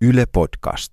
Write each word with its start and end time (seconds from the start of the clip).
Yle 0.00 0.26
Podcast. 0.32 0.92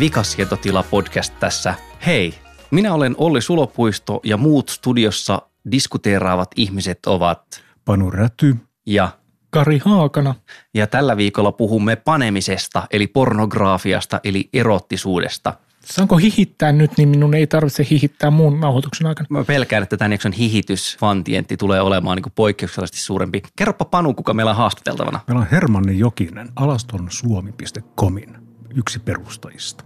Vikasietotila 0.00 0.82
podcast 0.82 1.34
tässä. 1.40 1.74
Hei, 2.06 2.34
minä 2.70 2.94
olen 2.94 3.14
Olli 3.18 3.40
Sulopuisto 3.40 4.20
ja 4.24 4.36
muut 4.36 4.68
studiossa 4.68 5.42
diskuteeraavat 5.70 6.50
ihmiset 6.56 6.98
ovat 7.06 7.62
Panu 7.84 8.10
Räty. 8.10 8.56
ja 8.86 9.08
Kari 9.50 9.80
Haakana. 9.84 10.34
ja 10.74 10.86
tällä 10.86 11.16
viikolla 11.16 11.52
puhumme 11.52 11.96
panemisesta 11.96 12.86
eli 12.90 13.06
pornografiasta 13.06 14.20
eli 14.24 14.48
erottisuudesta. 14.52 15.52
Saanko 15.84 16.16
hihittää 16.16 16.72
nyt, 16.72 16.90
niin 16.96 17.08
minun 17.08 17.34
ei 17.34 17.46
tarvitse 17.46 17.86
hihittää 17.90 18.30
muun 18.30 18.60
nauhoituksen 18.60 19.06
aikana. 19.06 19.26
Mä 19.30 19.44
pelkään, 19.44 19.82
että 19.82 19.96
tämän 19.96 20.12
jakson 20.12 20.32
hihitysfantientti 20.32 21.56
tulee 21.56 21.80
olemaan 21.80 22.16
niin 22.16 22.32
poikkeuksellisesti 22.34 23.00
suurempi. 23.00 23.42
Kerropa 23.56 23.84
Panu, 23.84 24.14
kuka 24.14 24.34
meillä 24.34 24.50
on 24.50 24.56
haastateltavana. 24.56 25.20
Meillä 25.26 25.40
on 25.40 25.48
Hermanni 25.50 25.98
Jokinen, 25.98 26.48
alastonsuomi.comin 26.56 28.36
yksi 28.74 28.98
perustajista. 28.98 29.84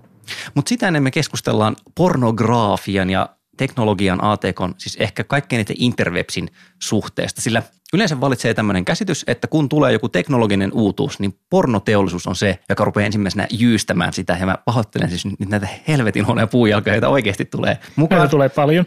Mutta 0.54 0.68
sitä 0.68 0.86
ennen 0.86 1.02
me 1.02 1.10
keskustellaan 1.10 1.76
pornografian 1.94 3.10
ja 3.10 3.28
teknologian 3.56 4.24
ATK, 4.24 4.58
siis 4.78 4.96
ehkä 4.96 5.24
kaikkein 5.24 5.58
eniten 5.58 5.76
interwebsin 5.78 6.48
suhteesta, 6.82 7.40
sillä 7.40 7.62
yleensä 7.92 8.20
valitsee 8.20 8.54
tämmöinen 8.54 8.84
käsitys, 8.84 9.24
että 9.26 9.46
kun 9.46 9.68
tulee 9.68 9.92
joku 9.92 10.08
teknologinen 10.08 10.72
uutuus, 10.72 11.20
niin 11.20 11.38
pornoteollisuus 11.50 12.26
on 12.26 12.36
se, 12.36 12.58
joka 12.68 12.84
rupeaa 12.84 13.06
ensimmäisenä 13.06 13.46
jyystämään 13.50 14.12
sitä, 14.12 14.36
ja 14.40 14.46
mä 14.46 14.58
pahoittelen 14.64 15.08
siis 15.10 15.26
nyt 15.26 15.48
näitä 15.48 15.68
helvetin 15.88 16.26
huonoja 16.26 16.46
puujalkoja, 16.46 16.94
joita 16.94 17.08
oikeasti 17.08 17.44
tulee 17.44 17.78
mukaan. 17.96 18.18
Meillä 18.18 18.30
tulee 18.30 18.48
paljon. 18.48 18.86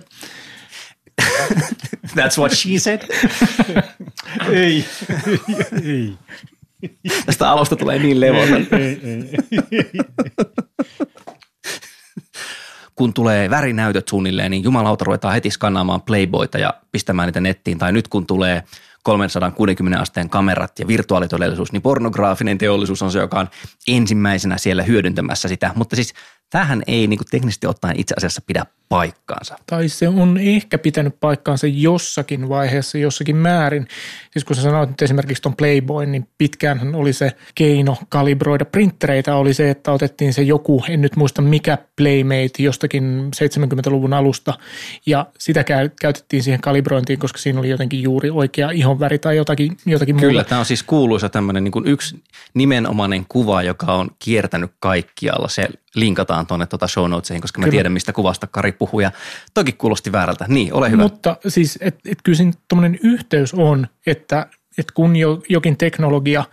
That's 2.15 2.37
what 2.37 2.51
she 2.51 2.79
said. 2.79 3.01
Ei, 4.53 4.85
ei, 5.83 6.13
Tästä 7.25 7.51
alusta 7.51 7.75
tulee 7.75 7.99
niin 7.99 8.19
levoton. 8.19 8.67
ei. 8.79 8.99
kun 12.95 13.13
tulee 13.13 13.49
värinäytöt 13.49 14.07
suunnilleen, 14.07 14.51
niin 14.51 14.63
jumalauta 14.63 15.05
ruvetaan 15.05 15.33
heti 15.33 15.49
skannaamaan 15.49 16.01
Playboyta 16.01 16.57
ja 16.57 16.73
pistämään 16.91 17.27
niitä 17.27 17.41
nettiin. 17.41 17.77
Tai 17.77 17.91
nyt 17.91 18.07
kun 18.07 18.25
tulee 18.25 18.63
360 19.03 19.99
asteen 20.01 20.29
kamerat 20.29 20.79
ja 20.79 20.87
virtuaalitodellisuus, 20.87 21.71
niin 21.71 21.81
pornograafinen 21.81 22.57
teollisuus 22.57 23.01
on 23.01 23.11
se, 23.11 23.19
joka 23.19 23.39
on 23.39 23.49
ensimmäisenä 23.87 24.57
siellä 24.57 24.83
hyödyntämässä 24.83 25.47
sitä. 25.47 25.71
Mutta 25.75 25.95
siis 25.95 26.13
tähän 26.51 26.83
ei 26.87 27.07
niin 27.07 27.17
kuin 27.17 27.27
teknisesti 27.31 27.67
ottaen 27.67 27.99
itse 27.99 28.15
asiassa 28.17 28.41
pidä 28.47 28.65
paikkaansa. 28.91 29.55
Tai 29.65 29.89
se 29.89 30.07
on 30.07 30.37
ehkä 30.37 30.77
pitänyt 30.77 31.19
paikkaansa 31.19 31.67
jossakin 31.67 32.49
vaiheessa, 32.49 32.97
jossakin 32.97 33.35
määrin. 33.35 33.87
Siis 34.31 34.45
kun 34.45 34.55
sä 34.55 34.61
sanoit 34.61 34.89
nyt 34.89 35.01
esimerkiksi 35.01 35.41
tuon 35.43 35.55
Playboy, 35.55 36.05
niin 36.05 36.27
pitkäänhän 36.37 36.95
oli 36.95 37.13
se 37.13 37.31
keino 37.55 37.97
kalibroida 38.09 38.65
printtereitä, 38.65 39.35
oli 39.35 39.53
se, 39.53 39.69
että 39.69 39.91
otettiin 39.91 40.33
se 40.33 40.41
joku, 40.41 40.83
en 40.89 41.01
nyt 41.01 41.15
muista 41.15 41.41
mikä 41.41 41.77
Playmate 41.95 42.63
jostakin 42.63 43.31
70-luvun 43.35 44.13
alusta, 44.13 44.53
ja 45.05 45.25
sitä 45.37 45.63
käy- 45.63 45.89
käytettiin 46.01 46.43
siihen 46.43 46.61
kalibrointiin, 46.61 47.19
koska 47.19 47.39
siinä 47.39 47.59
oli 47.59 47.69
jotenkin 47.69 48.03
juuri 48.03 48.29
oikea 48.29 48.71
ihonväri 48.71 49.19
tai 49.19 49.37
jotakin, 49.37 49.77
jotakin 49.85 50.17
Kyllä, 50.17 50.33
muuta. 50.33 50.49
tämä 50.49 50.59
on 50.59 50.65
siis 50.65 50.83
kuuluisa 50.83 51.29
tämmöinen 51.29 51.63
niin 51.63 51.71
kuin 51.71 51.87
yksi 51.87 52.23
nimenomainen 52.53 53.25
kuva, 53.29 53.63
joka 53.63 53.93
on 53.93 54.09
kiertänyt 54.19 54.71
kaikkialla. 54.79 55.47
Se 55.47 55.67
linkataan 55.95 56.47
tuonne 56.47 56.65
tuota 56.65 56.87
show 56.87 57.09
notesiin, 57.09 57.41
koska 57.41 57.59
mä 57.59 57.65
Kyllä. 57.65 57.71
tiedän, 57.71 57.91
mistä 57.91 58.13
kuvasta 58.13 58.47
Kari 58.47 58.71
puhuu. 58.71 58.99
Ja 58.99 59.11
toki 59.53 59.71
kuulosti 59.71 60.11
väärältä. 60.11 60.45
Niin, 60.47 60.73
ole 60.73 60.91
hyvä. 60.91 61.03
Mutta 61.03 61.37
siis, 61.47 61.79
että 61.81 62.09
et 62.09 62.17
kyllä 62.23 62.35
siinä 62.35 62.51
tuommoinen 62.67 62.99
yhteys 63.03 63.53
on, 63.53 63.87
että 64.05 64.47
et 64.77 64.91
kun 64.91 65.15
jo, 65.15 65.41
jokin 65.49 65.77
teknologia 65.77 66.43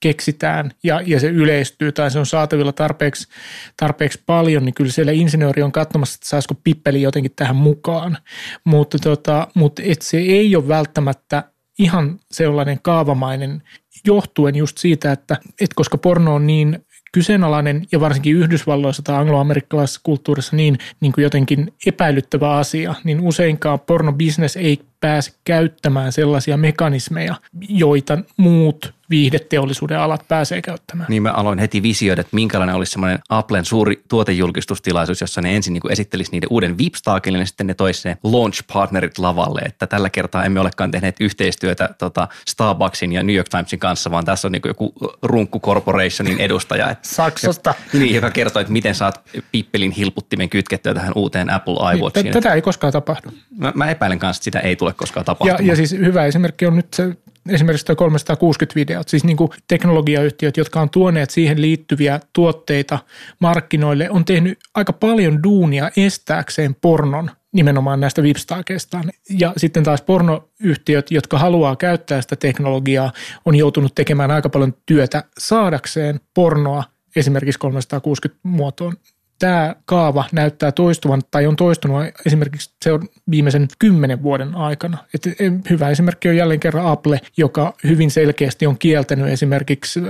keksitään 0.00 0.70
ja, 0.82 1.00
ja 1.06 1.20
se 1.20 1.28
yleistyy 1.28 1.92
tai 1.92 2.10
se 2.10 2.18
on 2.18 2.26
saatavilla 2.26 2.72
tarpeeksi, 2.72 3.28
tarpeeksi 3.76 4.22
paljon, 4.26 4.64
niin 4.64 4.74
kyllä 4.74 4.90
siellä 4.90 5.12
insinööri 5.12 5.62
on 5.62 5.72
katsomassa, 5.72 6.16
että 6.16 6.28
saisiko 6.28 6.54
pippeli 6.64 7.02
jotenkin 7.02 7.32
tähän 7.36 7.56
mukaan. 7.56 8.18
Mutta, 8.64 8.98
tota, 8.98 9.48
mutta 9.54 9.82
et 9.84 10.02
se 10.02 10.18
ei 10.18 10.56
ole 10.56 10.68
välttämättä 10.68 11.42
ihan 11.78 12.18
sellainen 12.30 12.78
kaavamainen 12.82 13.62
johtuen 14.04 14.56
just 14.56 14.78
siitä, 14.78 15.12
että, 15.12 15.36
että 15.44 15.74
koska 15.74 15.98
porno 15.98 16.34
on 16.34 16.46
niin 16.46 16.86
kyseenalainen 17.16 17.82
ja 17.92 18.00
varsinkin 18.00 18.36
Yhdysvalloissa 18.36 19.02
tai 19.02 19.16
angloamerikkalaisessa 19.16 20.00
kulttuurissa 20.02 20.56
niin, 20.56 20.78
niin 21.00 21.12
kuin 21.12 21.22
jotenkin 21.22 21.72
epäilyttävä 21.86 22.56
asia, 22.56 22.94
niin 23.04 23.20
useinkaan 23.20 23.80
pornobisnes 23.80 24.56
ei 24.56 24.80
pääse 25.06 25.32
käyttämään 25.44 26.12
sellaisia 26.12 26.56
mekanismeja, 26.56 27.34
joita 27.68 28.18
muut 28.36 28.94
viihdeteollisuuden 29.10 29.98
alat 29.98 30.28
pääsee 30.28 30.62
käyttämään. 30.62 31.06
Niin 31.10 31.22
mä 31.22 31.30
aloin 31.30 31.58
heti 31.58 31.82
visioida, 31.82 32.20
että 32.20 32.34
minkälainen 32.34 32.74
olisi 32.74 32.92
semmoinen 32.92 33.18
Applen 33.28 33.64
suuri 33.64 34.02
tuotejulkistustilaisuus, 34.08 35.20
jossa 35.20 35.40
ne 35.40 35.56
ensin 35.56 35.72
niin 35.72 35.92
esittelisi 35.92 36.30
niiden 36.32 36.46
uuden 36.50 36.78
Vipstaakin 36.78 37.34
ja 37.36 37.46
sitten 37.46 37.66
ne 37.66 37.74
toisi 37.74 38.08
ne 38.08 38.18
launch 38.22 38.62
partnerit 38.72 39.18
lavalle, 39.18 39.60
että 39.60 39.86
tällä 39.86 40.10
kertaa 40.10 40.44
emme 40.44 40.60
olekaan 40.60 40.90
tehneet 40.90 41.16
yhteistyötä 41.20 41.88
tota 41.98 42.28
Starbucksin 42.48 43.12
ja 43.12 43.22
New 43.22 43.36
York 43.36 43.48
Timesin 43.48 43.78
kanssa, 43.78 44.10
vaan 44.10 44.24
tässä 44.24 44.48
on 44.48 44.52
niin 44.52 44.62
joku 44.64 44.92
Runkku 45.22 45.60
Corporationin 45.60 46.40
edustaja. 46.40 46.90
Että, 46.90 47.08
Saksasta. 47.08 47.74
niin, 47.92 48.14
joka 48.14 48.30
kertoo, 48.30 48.60
että 48.60 48.72
miten 48.72 48.94
saat 48.94 49.20
pippelin 49.52 49.90
hilputtimen 49.90 50.48
kytkettyä 50.48 50.94
tähän 50.94 51.12
uuteen 51.14 51.50
Apple 51.50 51.74
Niin, 51.74 51.98
iWatchiin. 51.98 52.26
tä- 52.26 52.32
Tätä 52.32 52.54
ei 52.54 52.62
koskaan 52.62 52.92
tapahdu. 52.92 53.28
Mä, 53.58 53.72
mä 53.74 53.90
epäilen 53.90 54.18
kanssa, 54.18 54.40
että 54.40 54.44
sitä 54.44 54.58
ei 54.60 54.76
tule 54.76 54.92
koskaan 54.96 55.22
Ja, 55.22 55.24
tapahtumaan. 55.24 55.66
ja 55.66 55.76
siis 55.76 55.92
hyvä 55.92 56.26
esimerkki 56.26 56.66
on 56.66 56.76
nyt 56.76 56.94
se 56.94 57.16
esimerkiksi 57.48 57.86
tuo 57.86 57.96
360 57.96 58.74
videot, 58.74 59.08
siis 59.08 59.24
niin 59.24 59.36
kuin 59.36 59.50
teknologiayhtiöt, 59.68 60.56
jotka 60.56 60.80
on 60.80 60.90
tuoneet 60.90 61.30
siihen 61.30 61.62
liittyviä 61.62 62.20
tuotteita 62.32 62.98
markkinoille, 63.38 64.10
on 64.10 64.24
tehnyt 64.24 64.58
aika 64.74 64.92
paljon 64.92 65.42
duunia 65.42 65.90
estääkseen 65.96 66.76
pornon 66.80 67.30
nimenomaan 67.52 68.00
näistä 68.00 68.22
vipstaakeistaan. 68.22 69.04
Ja 69.38 69.52
sitten 69.56 69.82
taas 69.82 70.02
pornoyhtiöt, 70.02 71.10
jotka 71.10 71.38
haluaa 71.38 71.76
käyttää 71.76 72.22
sitä 72.22 72.36
teknologiaa, 72.36 73.12
on 73.44 73.54
joutunut 73.54 73.94
tekemään 73.94 74.30
aika 74.30 74.48
paljon 74.48 74.74
työtä 74.86 75.24
saadakseen 75.38 76.20
pornoa 76.34 76.84
esimerkiksi 77.16 77.58
360 77.58 78.40
muotoon 78.42 78.96
tämä 79.38 79.74
kaava 79.84 80.24
näyttää 80.32 80.72
toistuvan 80.72 81.22
tai 81.30 81.46
on 81.46 81.56
toistunut 81.56 82.04
esimerkiksi 82.26 82.70
se 82.84 82.92
on 82.92 83.08
viimeisen 83.30 83.68
kymmenen 83.78 84.22
vuoden 84.22 84.54
aikana. 84.54 84.98
Et 85.14 85.26
eh, 85.26 85.52
hyvä 85.70 85.90
esimerkki 85.90 86.28
on 86.28 86.36
jälleen 86.36 86.60
kerran 86.60 86.86
Apple, 86.86 87.20
joka 87.36 87.74
hyvin 87.84 88.10
selkeästi 88.10 88.66
on 88.66 88.78
kieltänyt 88.78 89.28
esimerkiksi 89.28 90.00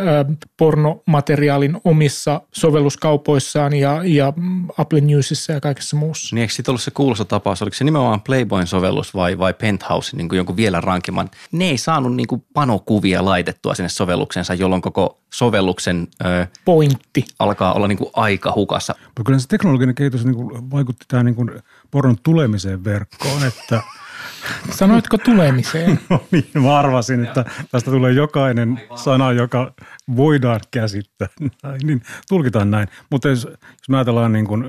pornomateriaalin 0.56 1.80
omissa 1.84 2.40
sovelluskaupoissaan 2.52 3.72
ja, 3.72 4.00
ja 4.04 4.32
Apple 4.78 5.00
Newsissa 5.00 5.52
ja 5.52 5.60
kaikessa 5.60 5.96
muussa. 5.96 6.36
Niin 6.36 6.40
eikö 6.40 6.52
siitä 6.54 6.70
ollut 6.70 6.82
se 6.82 6.90
kuuluisa 6.90 7.24
tapaus, 7.24 7.62
oliko 7.62 7.76
se 7.76 7.84
nimenomaan 7.84 8.20
Playboyn 8.20 8.66
sovellus 8.66 9.14
vai, 9.14 9.38
vai 9.38 9.54
Penthouse, 9.54 10.16
niin 10.16 10.28
kuin 10.28 10.36
jonkun 10.36 10.56
vielä 10.56 10.80
rankimman? 10.80 11.30
Ne 11.52 11.64
ei 11.64 11.78
saanut 11.78 12.16
niin 12.16 12.26
kuin 12.26 12.44
panokuvia 12.52 13.24
laitettua 13.24 13.74
sinne 13.74 13.88
sovelluksensa, 13.88 14.54
jolloin 14.54 14.82
koko 14.82 15.18
sovelluksen 15.32 16.08
ö, 16.24 16.46
Pointti. 16.64 17.24
alkaa 17.38 17.72
olla 17.72 17.88
niin 17.88 17.98
kuin 17.98 18.10
aika 18.14 18.52
hukassa. 18.56 18.94
Kyllä 19.24 19.38
se 19.38 19.48
teknologinen 19.48 19.94
kehitys 19.94 20.24
niin 20.24 20.34
kuin 20.34 20.70
vaikutti 20.70 21.04
tähän 21.08 21.26
niin 21.26 21.34
kuin 21.36 21.50
pornon 21.90 22.16
tulemiseen 22.22 22.84
verkkoon, 22.84 23.44
että 23.44 23.82
Sanoitko 24.70 25.18
tulemiseen? 25.18 26.00
no 26.10 26.24
niin, 26.30 26.46
mä 26.54 26.78
arvasin, 26.78 27.24
että 27.24 27.44
tästä 27.70 27.90
tulee 27.90 28.12
jokainen 28.12 28.80
sana, 28.94 29.32
joka 29.32 29.72
voidaan 30.16 30.60
käsittää 30.70 31.28
näin, 31.62 31.80
niin 31.84 32.02
tulkitaan 32.28 32.70
näin. 32.70 32.88
Mutta 33.10 33.28
jos, 33.28 33.44
jos 33.44 33.88
me 33.88 33.96
ajatellaan, 33.96 34.32
niin 34.32 34.46
kuin, 34.46 34.64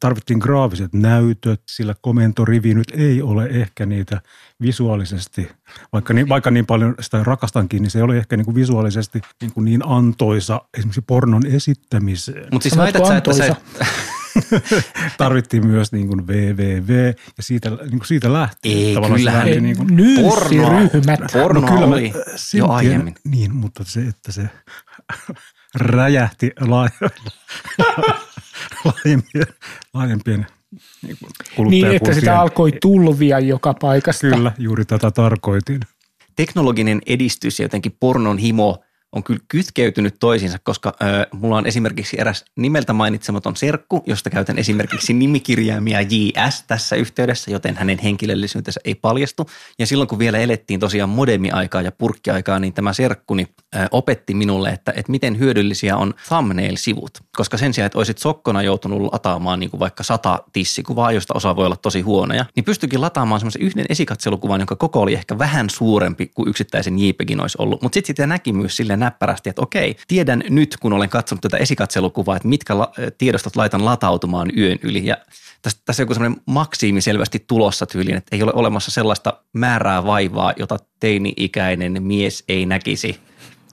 tarvittiin 0.00 0.38
graafiset 0.38 0.92
näytöt, 0.92 1.62
sillä 1.68 1.94
komentorivi 2.00 2.74
nyt 2.74 2.92
ei 2.96 3.22
ole 3.22 3.46
ehkä 3.50 3.86
niitä 3.86 4.20
visuaalisesti, 4.60 5.50
vaikka 5.92 6.14
niin, 6.14 6.28
vaikka 6.28 6.50
niin 6.50 6.66
paljon 6.66 6.94
sitä 7.00 7.24
rakastankin, 7.24 7.82
niin 7.82 7.90
se 7.90 7.98
ei 7.98 8.02
ole 8.02 8.16
ehkä 8.16 8.36
niin 8.36 8.44
kuin 8.44 8.54
visuaalisesti 8.54 9.20
niin, 9.40 9.52
kuin 9.52 9.64
niin 9.64 9.82
antoisa 9.86 10.60
esimerkiksi 10.78 11.02
pornon 11.06 11.46
esittämiseen. 11.46 12.48
Mutta 12.52 12.62
siis 12.62 12.74
Sanoitko 12.74 13.08
väität 13.08 13.36
sä, 13.36 13.46
että 13.46 13.64
se, 13.84 13.84
Tarvittiin 15.18 15.66
myös 15.66 15.92
niin 15.92 16.08
kuin 16.08 16.26
www 16.26 17.06
ja 17.36 17.42
siitä, 17.42 17.70
niin 17.70 17.90
kuin 17.90 18.06
siitä 18.06 18.32
lähti. 18.32 18.72
Ei, 18.72 18.94
se 18.94 19.00
kyllähän 19.00 19.46
lähti 19.46 19.60
niin 19.60 19.76
kuin, 19.76 19.96
Nyyssiryhmät. 19.96 21.20
porno 21.32 21.60
No 21.60 21.66
kyllä 21.66 21.86
oli 21.86 22.12
sen 22.36 22.58
jo 22.58 22.64
tiedän. 22.64 22.76
aiemmin. 22.76 23.14
Niin, 23.24 23.54
mutta 23.54 23.84
se, 23.86 24.00
että 24.00 24.32
se 24.32 24.42
räjähti 25.74 26.52
laajempien, 28.84 29.46
laajempien 29.94 30.46
niin 31.02 31.16
Niin, 31.70 31.86
että 31.86 32.14
sitä 32.14 32.40
alkoi 32.40 32.72
tulvia 32.80 33.38
joka 33.38 33.74
paikasta. 33.74 34.26
Kyllä, 34.26 34.52
juuri 34.58 34.84
tätä 34.84 35.10
tarkoitin. 35.10 35.80
teknologinen 36.36 37.00
edistys 37.06 37.58
ja 37.58 37.64
jotenkin 37.64 37.96
pornon 38.00 38.38
himo 38.38 38.83
on 39.14 39.22
kyllä 39.22 39.40
kytkeytynyt 39.48 40.14
toisiinsa, 40.20 40.58
koska 40.58 40.96
ö, 41.02 41.26
mulla 41.32 41.56
on 41.56 41.66
esimerkiksi 41.66 42.16
eräs 42.20 42.44
nimeltä 42.56 42.92
mainitsematon 42.92 43.56
serkku, 43.56 44.02
josta 44.06 44.30
käytän 44.30 44.58
esimerkiksi 44.58 45.12
nimikirjaimia 45.12 46.00
JS 46.00 46.62
tässä 46.66 46.96
yhteydessä, 46.96 47.50
joten 47.50 47.76
hänen 47.76 47.98
henkilöllisyytensä 47.98 48.80
ei 48.84 48.94
paljastu. 48.94 49.50
Ja 49.78 49.86
silloin 49.86 50.08
kun 50.08 50.18
vielä 50.18 50.38
elettiin 50.38 50.80
tosiaan 50.80 51.10
modemiaikaa 51.10 51.82
ja 51.82 51.92
purkkiaikaa, 51.92 52.58
niin 52.58 52.72
tämä 52.72 52.92
serkkuni 52.92 53.46
ö, 53.74 53.78
opetti 53.90 54.34
minulle, 54.34 54.70
että, 54.70 54.92
että 54.96 55.10
miten 55.12 55.38
hyödyllisiä 55.38 55.96
on 55.96 56.14
thumbnail-sivut, 56.28 57.20
koska 57.36 57.58
sen 57.58 57.74
sijaan, 57.74 57.86
että 57.86 57.98
olisit 57.98 58.18
sokkona 58.18 58.62
joutunut 58.62 59.12
lataamaan 59.12 59.60
niin 59.60 59.70
kuin 59.70 59.80
vaikka 59.80 60.02
sata 60.02 60.42
tissikuvaa, 60.52 61.12
josta 61.12 61.34
osa 61.34 61.56
voi 61.56 61.66
olla 61.66 61.76
tosi 61.76 62.00
huonoja, 62.00 62.44
niin 62.56 62.64
pystyikin 62.64 63.00
lataamaan 63.00 63.40
semmoisen 63.40 63.62
yhden 63.62 63.86
esikatselukuvan, 63.88 64.60
jonka 64.60 64.76
koko 64.76 65.00
oli 65.00 65.14
ehkä 65.14 65.38
vähän 65.38 65.70
suurempi 65.70 66.30
kuin 66.34 66.48
yksittäisen 66.48 66.98
JPEGin 66.98 67.40
olisi 67.40 67.58
ollut. 67.60 67.82
Mutta 67.82 67.96
sitten 67.96 68.06
sitä 68.06 68.26
näki 68.26 68.52
myös 68.52 68.76
silleen 68.76 69.03
näppärästi, 69.04 69.50
että 69.50 69.62
okei, 69.62 69.96
tiedän 70.08 70.42
nyt, 70.48 70.76
kun 70.80 70.92
olen 70.92 71.08
katsonut 71.08 71.42
tätä 71.42 71.56
esikatselukuvaa, 71.56 72.36
että 72.36 72.48
mitkä 72.48 72.78
la- 72.78 72.92
tiedostot 73.18 73.56
laitan 73.56 73.84
latautumaan 73.84 74.52
yön 74.58 74.78
yli. 74.82 75.06
Ja 75.06 75.16
tässä, 75.62 75.78
tässä 75.84 76.02
on 76.02 76.04
joku 76.04 76.14
semmoinen 76.14 76.40
maksiimi 76.46 77.00
selvästi 77.00 77.44
tulossa 77.46 77.86
tyyliin, 77.86 78.16
että 78.16 78.36
ei 78.36 78.42
ole 78.42 78.52
olemassa 78.54 78.90
sellaista 78.90 79.40
määrää 79.52 80.04
vaivaa, 80.04 80.52
jota 80.56 80.78
teini-ikäinen 81.00 82.02
mies 82.02 82.44
ei 82.48 82.66
näkisi. 82.66 83.20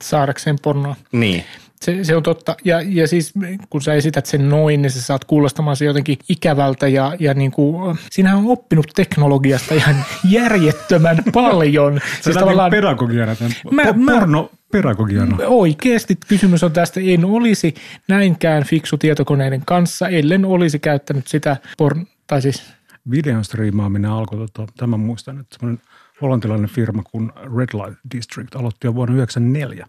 Saadakseen 0.02 0.56
pornoa. 0.62 0.96
Niin. 1.12 1.44
Se, 1.82 2.04
se 2.04 2.16
on 2.16 2.22
totta. 2.22 2.56
Ja, 2.64 2.82
ja 2.86 3.08
siis 3.08 3.32
kun 3.70 3.82
sä 3.82 3.94
esität 3.94 4.26
sen 4.26 4.48
noin, 4.48 4.82
niin 4.82 4.90
sä 4.90 5.02
saat 5.02 5.24
kuulostamaan 5.24 5.76
se 5.76 5.84
jotenkin 5.84 6.18
ikävältä 6.28 6.88
ja, 6.88 7.16
ja 7.18 7.34
niin 7.34 7.50
kuin, 7.50 7.98
sinähän 8.10 8.38
on 8.38 8.46
oppinut 8.46 8.86
teknologiasta 8.94 9.74
ihan 9.74 10.04
järjettömän 10.30 11.18
paljon. 11.32 12.00
Se 12.16 12.22
siis 12.22 12.36
tavallaan 12.36 12.70
pedagogiana, 12.70 13.36
tämän 13.36 13.52
Mä- 13.70 13.82
po- 13.82 13.96
mä- 13.96 14.12
porno 14.12 14.50
pedagogiana. 14.72 15.36
Oikeasti 15.46 16.18
kysymys 16.28 16.62
on 16.62 16.72
tästä, 16.72 17.00
en 17.00 17.24
olisi 17.24 17.74
näinkään 18.08 18.64
fiksu 18.64 18.98
tietokoneiden 18.98 19.62
kanssa, 19.66 20.08
ellen 20.08 20.44
olisi 20.44 20.78
käyttänyt 20.78 21.26
sitä 21.26 21.56
porn, 21.78 22.06
tai 22.26 22.42
siis 22.42 22.62
Videon 23.10 23.44
striimaaminen 23.44 24.10
alkoi, 24.10 24.38
tota, 24.38 24.72
tämän 24.76 25.00
muistan, 25.00 25.40
että 25.40 25.56
semmoinen 25.58 25.82
hollantilainen 26.20 26.70
firma 26.70 27.02
kuin 27.02 27.32
Red 27.36 27.68
Light 27.72 28.00
District 28.16 28.56
aloitti 28.56 28.86
jo 28.86 28.94
vuonna 28.94 29.14
1994. 29.14 29.86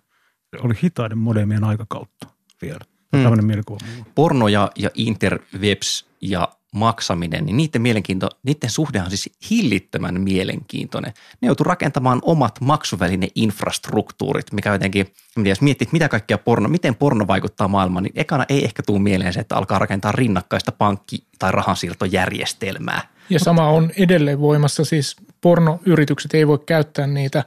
Oli 0.62 0.74
hitaiden 0.84 1.18
modemien 1.18 1.64
aikakautta 1.64 2.28
vielä. 2.62 2.80
Mm. 3.12 3.22
Tämmöinen 3.22 3.46
mielikuva. 3.46 3.78
porno 4.16 4.48
ja, 4.48 4.72
ja 4.76 4.90
interwebs 4.96 6.06
ja 6.22 6.48
maksaminen, 6.74 7.46
niin 7.46 7.58
niiden, 7.58 7.82
mielenkiinto, 7.82 8.30
niiden 8.44 8.70
suhde 8.70 9.02
on 9.02 9.10
siis 9.10 9.30
hillittömän 9.50 10.22
mielenkiintoinen. 10.22 11.14
Ne 11.42 11.46
joutuu 11.46 11.64
rakentamaan 11.64 12.20
omat 12.22 12.62
maksuvälineinfrastruktuurit, 12.62 14.52
mikä 14.52 14.72
jotenkin, 14.72 15.02
en 15.02 15.44
tiedä, 15.44 15.50
jos 15.50 15.62
miettii, 15.62 15.88
mitä 15.92 16.10
kaikkea 16.10 16.38
porno, 16.38 16.70
miten 16.70 16.96
porno 16.96 17.28
vaikuttaa 17.28 17.68
maailmaan, 17.68 18.04
niin 18.04 18.14
ekana 18.16 18.46
ei 18.50 18.66
ehkä 18.66 18.84
tule 18.84 19.00
mieleen 19.00 19.34
se, 19.34 19.40
että 19.40 19.56
alkaa 19.56 19.80
rakentaa 19.80 20.12
rinnakkaista 20.12 20.72
pankki- 20.72 21.28
tai 21.40 21.52
rahansiirtojärjestelmää. 21.52 23.02
Ja 23.30 23.40
sama 23.40 23.70
on 23.70 23.92
edelleen 23.98 24.40
voimassa, 24.40 24.86
siis 24.86 25.16
pornoyritykset 25.42 26.34
ei 26.34 26.48
voi 26.48 26.60
käyttää 26.66 27.08
niitä 27.08 27.44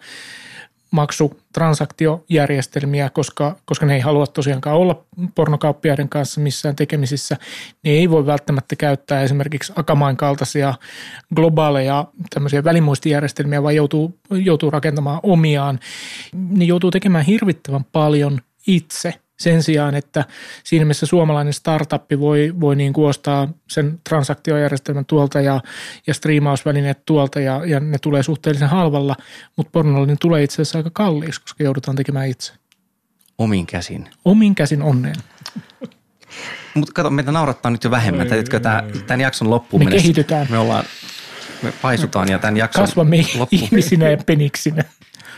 maksutransaktio-järjestelmiä, 0.97 3.11
koska, 3.11 3.57
koska 3.65 3.87
ne 3.87 3.95
ei 3.95 4.01
halua 4.01 4.27
tosiaankaan 4.27 4.77
olla 4.77 5.05
pornokauppiaiden 5.35 6.09
kanssa 6.09 6.41
missään 6.41 6.77
tekemisissä. 6.77 7.37
Ne 7.85 7.91
ei 7.91 8.11
voi 8.11 8.27
välttämättä 8.27 8.77
käyttää 8.77 9.23
esimerkiksi 9.23 9.73
Akamain 9.77 10.17
kaltaisia 10.17 10.75
globaaleja 11.35 12.05
tämmöisiä 12.35 12.65
välimuistijärjestelmiä, 12.65 13.63
vaan 13.63 13.77
joutuu, 13.77 14.19
joutuu 14.31 14.71
rakentamaan 14.71 15.21
omiaan. 15.23 15.81
Ne 16.33 16.65
joutuu 16.65 16.91
tekemään 16.91 17.25
hirvittävän 17.25 17.85
paljon 17.93 18.41
itse– 18.67 19.15
sen 19.39 19.63
sijaan, 19.63 19.95
että 19.95 20.25
siinä 20.65 20.85
missä 20.85 21.07
suomalainen 21.07 21.53
startuppi 21.53 22.21
voi, 22.21 22.55
voi 22.61 22.77
niin 22.77 22.93
kuin 22.93 23.09
ostaa 23.09 23.49
sen 23.69 24.01
transaktiojärjestelmän 24.09 25.05
tuolta 25.05 25.41
ja, 25.41 25.61
ja 26.07 26.15
striimausvälineet 26.15 27.07
tuolta 27.07 27.41
ja, 27.41 27.61
ja 27.67 27.81
ne 27.81 27.99
tulee 27.99 28.23
suhteellisen 28.23 28.69
halvalla, 28.69 29.17
mutta 29.57 29.71
pornolla 29.71 30.07
ne 30.07 30.17
tulee 30.21 30.43
itse 30.43 30.55
asiassa 30.55 30.79
aika 30.79 30.91
kalliiksi, 30.93 31.41
koska 31.41 31.65
joudutaan 31.65 31.97
tekemään 31.97 32.29
itse. 32.29 32.53
Omin 33.39 33.67
käsin. 33.67 34.09
Omin 34.25 34.55
käsin 34.55 34.83
onneen. 34.83 35.17
Mutta 36.75 36.93
kato, 36.93 37.11
meitä 37.11 37.33
naurattaa 37.33 37.71
nyt 37.71 37.85
jo 37.85 37.91
vähemmän. 37.91 38.27
Tämä, 38.63 38.83
tämän 39.07 39.21
jakson 39.21 39.51
loppuun 39.51 39.81
Me 39.81 39.85
mennessä? 39.85 40.03
kehitytään. 40.03 40.47
Me 40.51 40.59
ollaan, 40.59 40.85
me 41.63 41.73
paisutaan 41.83 42.29
ja 42.29 42.39
tämän 42.39 42.57
jakson 42.57 42.83
Kasvamme 42.83 43.17
loppuun. 43.17 43.63
ihmisinä 43.63 44.11
ja 44.11 44.17
peniksinä. 44.27 44.85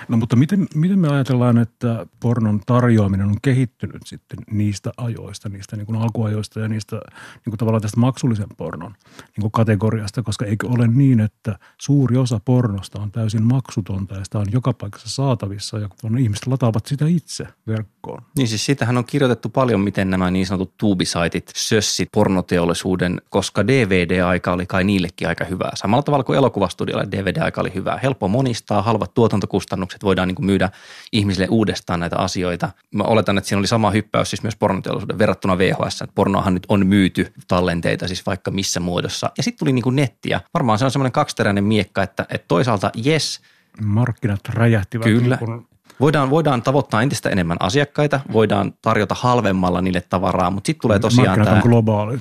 No 0.08 0.16
mutta 0.16 0.36
miten, 0.36 0.66
miten 0.74 0.98
me 0.98 1.08
ajatellaan, 1.08 1.58
että 1.58 2.06
pornon 2.20 2.60
tarjoaminen 2.66 3.26
on 3.26 3.36
kehittynyt 3.42 4.02
sitten 4.04 4.38
niistä 4.50 4.92
ajoista, 4.96 5.48
niistä 5.48 5.76
niin 5.76 5.86
kuin 5.86 5.98
alkuajoista 5.98 6.60
ja 6.60 6.68
niistä 6.68 6.96
niin 6.96 7.50
kuin 7.50 7.58
tavallaan 7.58 7.82
tästä 7.82 8.00
maksullisen 8.00 8.46
pornon 8.56 8.94
niin 9.18 9.40
kuin 9.40 9.52
kategoriasta, 9.52 10.22
koska 10.22 10.44
eikö 10.44 10.66
ole 10.66 10.88
niin, 10.88 11.20
että 11.20 11.58
suuri 11.80 12.16
osa 12.16 12.40
pornosta 12.44 13.00
on 13.02 13.12
täysin 13.12 13.42
maksutonta 13.42 14.14
ja 14.14 14.24
sitä 14.24 14.38
on 14.38 14.46
joka 14.52 14.72
paikassa 14.72 15.08
saatavissa 15.08 15.78
ja 15.78 15.88
ihmiset 16.18 16.46
lataavat 16.46 16.86
sitä 16.86 17.06
itse 17.06 17.46
verkkoon. 17.66 18.22
Niin 18.36 18.48
siis 18.48 18.66
siitähän 18.66 18.96
on 18.96 19.04
kirjoitettu 19.04 19.48
paljon, 19.48 19.80
miten 19.80 20.10
nämä 20.10 20.30
niin 20.30 20.46
sanotut 20.46 20.76
tuubisaitit 20.76 21.52
sössit 21.56 22.08
pornoteollisuuden, 22.12 23.22
koska 23.30 23.66
DVD-aika 23.66 24.52
oli 24.52 24.66
kai 24.66 24.84
niillekin 24.84 25.28
aika 25.28 25.44
hyvää. 25.44 25.70
Samalla 25.74 26.02
tavalla 26.02 26.24
kuin 26.24 26.36
elokuvastudiolla 26.36 27.10
DVD-aika 27.10 27.60
oli 27.60 27.74
hyvää. 27.74 27.98
Helppo 28.02 28.28
monistaa, 28.28 28.82
halvat 28.82 29.14
tuotantokustannukset, 29.14 29.97
voidaan 30.06 30.28
niin 30.28 30.34
kuin 30.34 30.46
myydä 30.46 30.70
ihmisille 31.12 31.48
uudestaan 31.50 32.00
näitä 32.00 32.16
asioita. 32.16 32.70
Mä 32.94 33.02
oletan, 33.04 33.38
että 33.38 33.48
siinä 33.48 33.58
oli 33.58 33.66
sama 33.66 33.90
hyppäys 33.90 34.30
siis 34.30 34.42
myös 34.42 34.56
pornoteollisuuden 34.56 35.18
verrattuna 35.18 35.58
VHS. 35.58 36.02
Että 36.02 36.12
pornoahan 36.14 36.54
nyt 36.54 36.66
on 36.68 36.86
myyty 36.86 37.32
tallenteita 37.48 38.08
siis 38.08 38.26
vaikka 38.26 38.50
missä 38.50 38.80
muodossa. 38.80 39.30
Ja 39.36 39.42
sitten 39.42 39.58
tuli 39.58 39.72
niin 39.72 39.82
kuin 39.82 39.96
nettiä. 39.96 40.40
Varmaan 40.54 40.78
se 40.78 40.84
on 40.84 40.90
semmoinen 40.90 41.12
kaksiteräinen 41.12 41.64
miekka, 41.64 42.02
että, 42.02 42.26
että 42.30 42.44
toisaalta 42.48 42.90
yes, 43.06 43.40
Markkinat 43.82 44.40
räjähtivät. 44.48 45.04
Kyllä. 45.04 45.36
Niin 45.36 45.46
kuin, 45.46 45.68
Voidaan, 46.00 46.30
voidaan 46.30 46.62
tavoittaa 46.62 47.02
entistä 47.02 47.28
enemmän 47.28 47.56
asiakkaita, 47.60 48.20
voidaan 48.32 48.72
tarjota 48.82 49.14
halvemmalla 49.18 49.80
niille 49.80 50.00
tavaraa, 50.00 50.50
mutta 50.50 50.66
sitten 50.66 50.82
tulee 50.82 50.98
tosiaan 50.98 51.28
markkinat 51.28 51.64
tämä, 51.64 52.02
on 52.02 52.20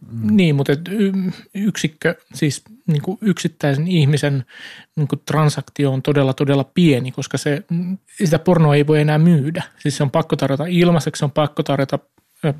globaalit. 0.00 0.36
Niin, 0.36 0.54
mutta 0.54 0.72
et 0.72 0.80
yksikkö, 1.54 2.14
siis 2.34 2.62
niin 2.86 3.02
kuin 3.02 3.18
yksittäisen 3.20 3.88
ihmisen 3.88 4.44
niin 4.96 5.08
kuin 5.08 5.22
transaktio 5.26 5.92
on 5.92 6.02
todella, 6.02 6.34
todella 6.34 6.64
pieni, 6.64 7.12
koska 7.12 7.38
se, 7.38 7.64
sitä 8.24 8.38
pornoa 8.38 8.74
ei 8.74 8.86
voi 8.86 9.00
enää 9.00 9.18
myydä. 9.18 9.62
Siis 9.78 9.96
se 9.96 10.02
on 10.02 10.10
pakko 10.10 10.36
tarjota 10.36 10.64
ilmaiseksi, 10.66 11.18
se 11.18 11.24
on 11.24 11.30
pakko 11.30 11.62
tarjota 11.62 11.98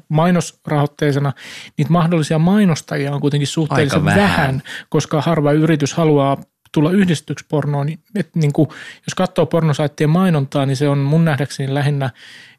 mainosrahoitteisena. 0.08 1.32
Niitä 1.78 1.92
mahdollisia 1.92 2.38
mainostajia 2.38 3.14
on 3.14 3.20
kuitenkin 3.20 3.46
suhteellisen 3.46 4.04
vähän. 4.04 4.22
vähän, 4.22 4.62
koska 4.88 5.20
harva 5.20 5.52
yritys 5.52 5.94
haluaa 5.94 6.36
tulla 6.72 6.90
yhdistyksi 6.90 7.44
pornoon. 7.48 7.86
Niin, 7.86 7.98
Et 8.14 8.34
niin 8.34 8.52
kuin, 8.52 8.68
jos 9.06 9.14
katsoo 9.16 9.46
pornosaittien 9.46 10.10
mainontaa, 10.10 10.66
niin 10.66 10.76
se 10.76 10.88
on 10.88 10.98
mun 10.98 11.24
nähdäkseni 11.24 11.74
lähinnä 11.74 12.10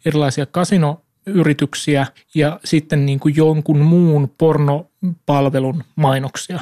erilaisia 0.05 0.45
kasino 0.45 1.01
yrityksiä 1.27 2.07
ja 2.35 2.59
sitten 2.65 3.05
niin 3.05 3.19
kuin 3.19 3.35
jonkun 3.35 3.79
muun 3.79 4.31
pornopalvelun 4.37 5.83
mainoksia. 5.95 6.59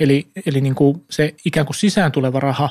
Eli, 0.00 0.26
eli 0.46 0.60
niin 0.60 0.74
kuin 0.74 1.04
se 1.10 1.34
ikään 1.44 1.66
kuin 1.66 1.76
sisään 1.76 2.12
tuleva 2.12 2.40
raha 2.40 2.70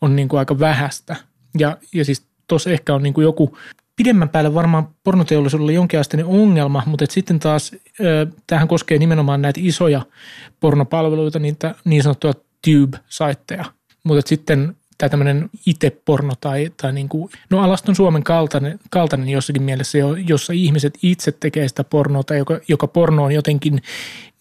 on 0.00 0.16
niin 0.16 0.28
kuin 0.28 0.38
aika 0.38 0.58
vähäistä. 0.58 1.16
Ja, 1.58 1.76
ja 1.94 2.04
siis 2.04 2.26
tuossa 2.48 2.70
ehkä 2.70 2.94
on 2.94 3.02
niin 3.02 3.14
kuin 3.14 3.22
joku 3.22 3.58
pidemmän 3.96 4.28
päälle 4.28 4.54
varmaan 4.54 4.88
pornoteollisuudella 5.04 5.72
jonkinasteinen 5.72 6.26
ongelma, 6.26 6.82
mutta 6.86 7.04
et 7.04 7.10
sitten 7.10 7.38
taas 7.38 7.72
ö, 8.00 8.26
tämähän 8.46 8.68
koskee 8.68 8.98
nimenomaan 8.98 9.42
näitä 9.42 9.60
isoja 9.62 10.02
pornopalveluita, 10.60 11.38
niitä 11.38 11.74
niin 11.84 12.02
sanottuja 12.02 12.34
tube-saitteja. 12.64 13.64
Mutta 14.04 14.28
sitten 14.28 14.76
tämä 14.98 15.10
tämmöinen 15.10 15.50
itse-porno 15.66 16.32
tai, 16.40 16.72
tai 16.82 16.92
niin 16.92 17.08
kuin, 17.08 17.30
no 17.50 17.60
Alaston 17.60 17.94
Suomen 17.94 18.22
kaltainen, 18.22 18.78
kaltainen 18.90 19.28
jossakin 19.28 19.62
mielessä, 19.62 19.98
jo- 19.98 20.14
jossa 20.14 20.52
ihmiset 20.52 20.98
itse 21.02 21.32
tekee 21.32 21.68
sitä 21.68 21.84
pornoa 21.84 22.22
tai 22.22 22.38
joka, 22.38 22.60
joka 22.68 22.86
porno 22.86 23.24
on 23.24 23.32
jotenkin 23.32 23.82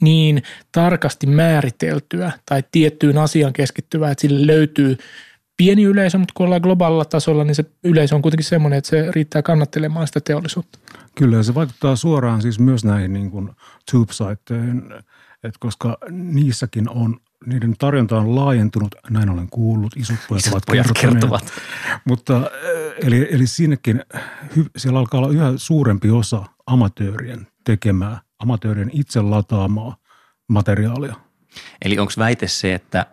niin 0.01 0.43
tarkasti 0.71 1.27
määriteltyä 1.27 2.31
tai 2.45 2.63
tiettyyn 2.71 3.17
asiaan 3.17 3.53
keskittyvää, 3.53 4.11
että 4.11 4.21
sille 4.21 4.47
löytyy 4.47 4.97
pieni 5.57 5.83
yleisö, 5.83 6.17
mutta 6.17 6.33
kun 6.37 6.45
ollaan 6.45 6.61
globaalilla 6.61 7.05
tasolla, 7.05 7.43
niin 7.43 7.55
se 7.55 7.65
yleisö 7.83 8.15
on 8.15 8.21
kuitenkin 8.21 8.45
semmoinen, 8.45 8.77
että 8.77 8.89
se 8.89 9.11
riittää 9.11 9.41
kannattelemaan 9.41 10.07
sitä 10.07 10.19
teollisuutta. 10.19 10.79
Kyllä, 11.15 11.43
se 11.43 11.55
vaikuttaa 11.55 11.95
suoraan 11.95 12.41
siis 12.41 12.59
myös 12.59 12.85
näihin 12.85 13.13
niin 13.13 13.31
kuin 13.31 13.49
tube-saitteihin, 13.91 14.93
että 15.43 15.59
koska 15.59 15.97
niissäkin 16.11 16.89
on, 16.89 17.17
niiden 17.45 17.75
tarjonta 17.77 18.17
on 18.17 18.35
laajentunut, 18.35 18.95
näin 19.09 19.29
olen 19.29 19.47
kuullut, 19.49 19.97
isot 19.97 20.17
pojat 20.29 20.39
Isot 20.39 20.53
ovat 20.53 20.63
pojat 20.67 20.87
kertovat. 21.01 21.43
Mutta 22.05 22.37
äh, 22.37 22.43
eli, 22.97 23.27
eli 23.31 23.47
siinäkin 23.47 24.01
siellä 24.77 24.99
alkaa 24.99 25.19
olla 25.19 25.33
yhä 25.33 25.53
suurempi 25.55 26.09
osa 26.09 26.45
amatöörien 26.65 27.47
tekemää, 27.63 28.21
amatöörien 28.39 28.89
itse 28.93 29.21
lataamaa 29.21 29.95
materiaalia. 30.47 31.15
Eli 31.81 31.99
onko 31.99 32.13
väite 32.17 32.47
se, 32.47 32.73
että 32.73 33.05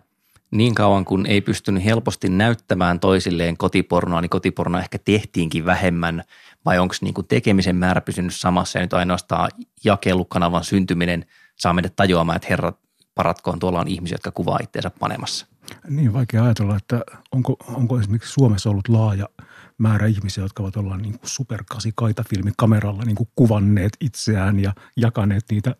niin 0.51 0.75
kauan 0.75 1.05
kun 1.05 1.25
ei 1.25 1.41
pystynyt 1.41 1.85
helposti 1.85 2.29
näyttämään 2.29 2.99
toisilleen 2.99 3.57
kotipornoa, 3.57 4.21
niin 4.21 4.29
kotipornoa 4.29 4.81
ehkä 4.81 4.97
tehtiinkin 4.97 5.65
vähemmän 5.65 6.23
vai 6.65 6.79
onko 6.79 6.95
niin 7.01 7.13
tekemisen 7.27 7.75
määrä 7.75 8.01
pysynyt 8.01 8.35
samassa 8.35 8.79
ja 8.79 8.83
nyt 8.83 8.93
ainoastaan 8.93 9.51
jakelukanavan 9.83 10.63
syntyminen 10.63 11.25
saa 11.55 11.73
meidät 11.73 11.95
tajuamaan, 11.95 12.35
että 12.35 12.47
herrat 12.49 12.79
paratkoon, 13.15 13.59
tuolla 13.59 13.79
on 13.79 13.87
ihmisiä, 13.87 14.15
jotka 14.15 14.31
kuvaa 14.31 14.59
itseensä 14.63 14.89
panemassa. 14.99 15.47
Niin 15.89 16.13
vaikea 16.13 16.43
ajatella, 16.43 16.77
että 16.77 17.01
onko, 17.31 17.55
onko 17.67 17.99
esimerkiksi 17.99 18.33
Suomessa 18.33 18.69
ollut 18.69 18.87
laaja 18.87 19.29
määrä 19.77 20.07
ihmisiä, 20.07 20.43
jotka 20.43 20.63
ovat 20.63 20.77
olla 20.77 20.97
niin 20.97 21.19
super 21.23 21.63
kaita 21.95 22.23
filmikameralla 22.29 23.03
niin 23.03 23.15
kuin 23.15 23.29
kuvanneet 23.35 23.97
itseään 23.99 24.59
ja 24.59 24.73
jakaneet 24.97 25.45
niitä 25.51 25.75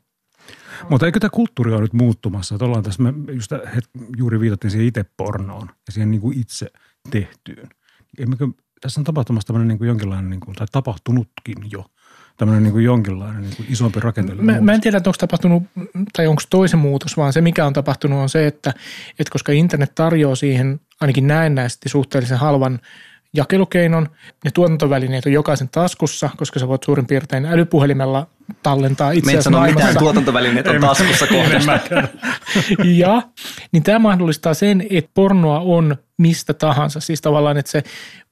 mutta 0.90 1.06
eikö 1.06 1.20
tämä 1.20 1.30
kulttuuri 1.30 1.74
ole 1.74 1.82
nyt 1.82 1.94
muuttumassa? 1.94 2.56
Että 2.56 2.66
ollaan 2.66 2.84
tässä, 2.84 3.04
me 3.04 3.14
just 3.34 3.52
het, 3.76 3.90
juuri 4.18 4.40
viitattiin 4.40 4.72
siihen 4.72 4.88
itse 4.88 5.06
pornoon 5.18 5.68
ja 5.88 5.94
siihen 5.94 6.12
niin 6.12 6.22
kuin 6.22 6.40
itse 6.40 6.72
tehtyyn. 7.12 7.70
Emmekö, 8.20 8.48
tässä 8.82 9.02
on 9.02 9.06
tapahtumassa 9.06 9.48
tämmöinen 9.48 9.68
niin 9.68 9.78
kuin 9.78 9.88
jonkinlainen, 9.88 10.30
niin 10.30 10.40
kuin, 10.40 10.56
tai 10.56 10.68
tapahtunutkin 10.72 11.58
jo, 11.72 11.86
tämmöinen 12.42 12.64
niin 12.64 12.74
kuin 12.74 12.86
jonkinlainen 12.86 13.42
niin 13.42 13.56
kuin 13.56 13.66
isompi 13.70 14.00
rakenteellinen 14.00 14.56
mä, 14.56 14.62
mä 14.62 14.74
en 14.74 14.82
tiedä, 14.82 14.98
että 14.98 15.10
onko 15.10 15.18
tapahtunut, 15.18 15.64
tai 16.14 16.28
onko 16.28 16.42
toisen 16.50 16.80
muutos, 16.80 17.18
vaan 17.18 17.34
se 17.34 17.42
mikä 17.42 17.66
on 17.66 17.74
tapahtunut 17.74 18.20
on 18.20 18.30
se, 18.30 18.48
että, 18.48 18.74
että 19.20 19.32
koska 19.32 19.52
internet 19.52 19.96
tarjoaa 19.96 20.36
siihen 20.36 20.80
ainakin 21.02 21.28
näennäisesti 21.28 21.90
suhteellisen 21.90 22.38
halvan– 22.38 22.80
jakelukeinon. 23.34 24.10
Ne 24.46 24.52
tuotantovälineet 24.52 25.26
on 25.26 25.32
jokaisen 25.32 25.70
taskussa, 25.70 26.30
koska 26.38 26.60
sä 26.60 26.68
voit 26.68 26.84
suurin 26.84 27.08
piirtein 27.08 27.46
älypuhelimella 27.46 28.28
tallentaa 28.64 29.12
itse 29.12 29.32
asiassa 29.32 29.50
Me 29.50 29.68
mitään 29.68 29.98
tuotantovälineet 29.98 30.68
on 30.68 30.82
taskussa 30.82 31.28
kohdasta. 31.38 31.80
ja, 32.84 33.22
niin 33.72 33.84
tämä 33.84 34.00
mahdollistaa 34.00 34.54
sen, 34.54 34.84
että 34.90 35.12
pornoa 35.14 35.60
on 35.60 35.96
mistä 36.18 36.54
tahansa. 36.54 37.00
Siis 37.00 37.22
tavallaan, 37.22 37.58
että 37.58 37.72
se 37.72 37.84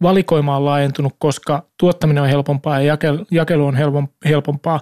valikoima 0.02 0.58
on 0.58 0.66
laajentunut, 0.66 1.16
koska 1.20 1.64
tuottaminen 1.80 2.24
on 2.24 2.30
helpompaa 2.30 2.82
ja 2.82 2.98
jakelu 3.32 3.66
on 3.66 3.78
helpompaa, 4.26 4.80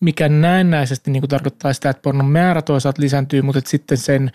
mikä 0.00 0.28
näennäisesti 0.28 1.10
niin 1.10 1.28
tarkoittaa 1.28 1.72
sitä, 1.72 1.90
että 1.90 2.02
pornon 2.02 2.26
määrä 2.26 2.62
toisaalta 2.62 3.02
lisääntyy, 3.02 3.42
mutta 3.42 3.60
sitten 3.64 3.98
sen 3.98 4.30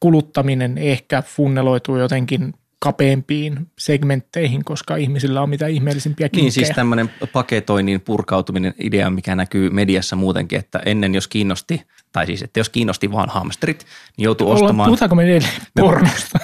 kuluttaminen 0.00 0.78
ehkä 0.78 1.22
funneloituu 1.22 1.96
jotenkin 1.96 2.54
kapeampiin 2.84 3.66
segmentteihin, 3.78 4.64
koska 4.64 4.96
ihmisillä 4.96 5.42
on 5.42 5.48
mitä 5.48 5.66
ihmeellisimpiä 5.66 6.28
kinkkejä. 6.28 6.42
Niin 6.42 6.52
siis 6.52 6.70
tämmöinen 6.70 7.10
paketoinnin 7.32 8.00
purkautuminen 8.00 8.74
idea, 8.78 9.10
mikä 9.10 9.36
näkyy 9.36 9.70
mediassa 9.70 10.16
muutenkin, 10.16 10.58
että 10.58 10.80
ennen 10.86 11.14
jos 11.14 11.28
kiinnosti, 11.28 11.82
tai 12.12 12.26
siis 12.26 12.42
että 12.42 12.60
jos 12.60 12.68
kiinnosti 12.68 13.12
vaan 13.12 13.28
hamsterit, 13.28 13.86
niin 14.16 14.24
joutuu 14.24 14.50
Olla, 14.50 14.60
ostamaan. 14.60 14.86
Puhutaanko 14.86 15.14
me 15.14 15.22
edelleen 15.22 15.52
pornosta? 15.74 16.38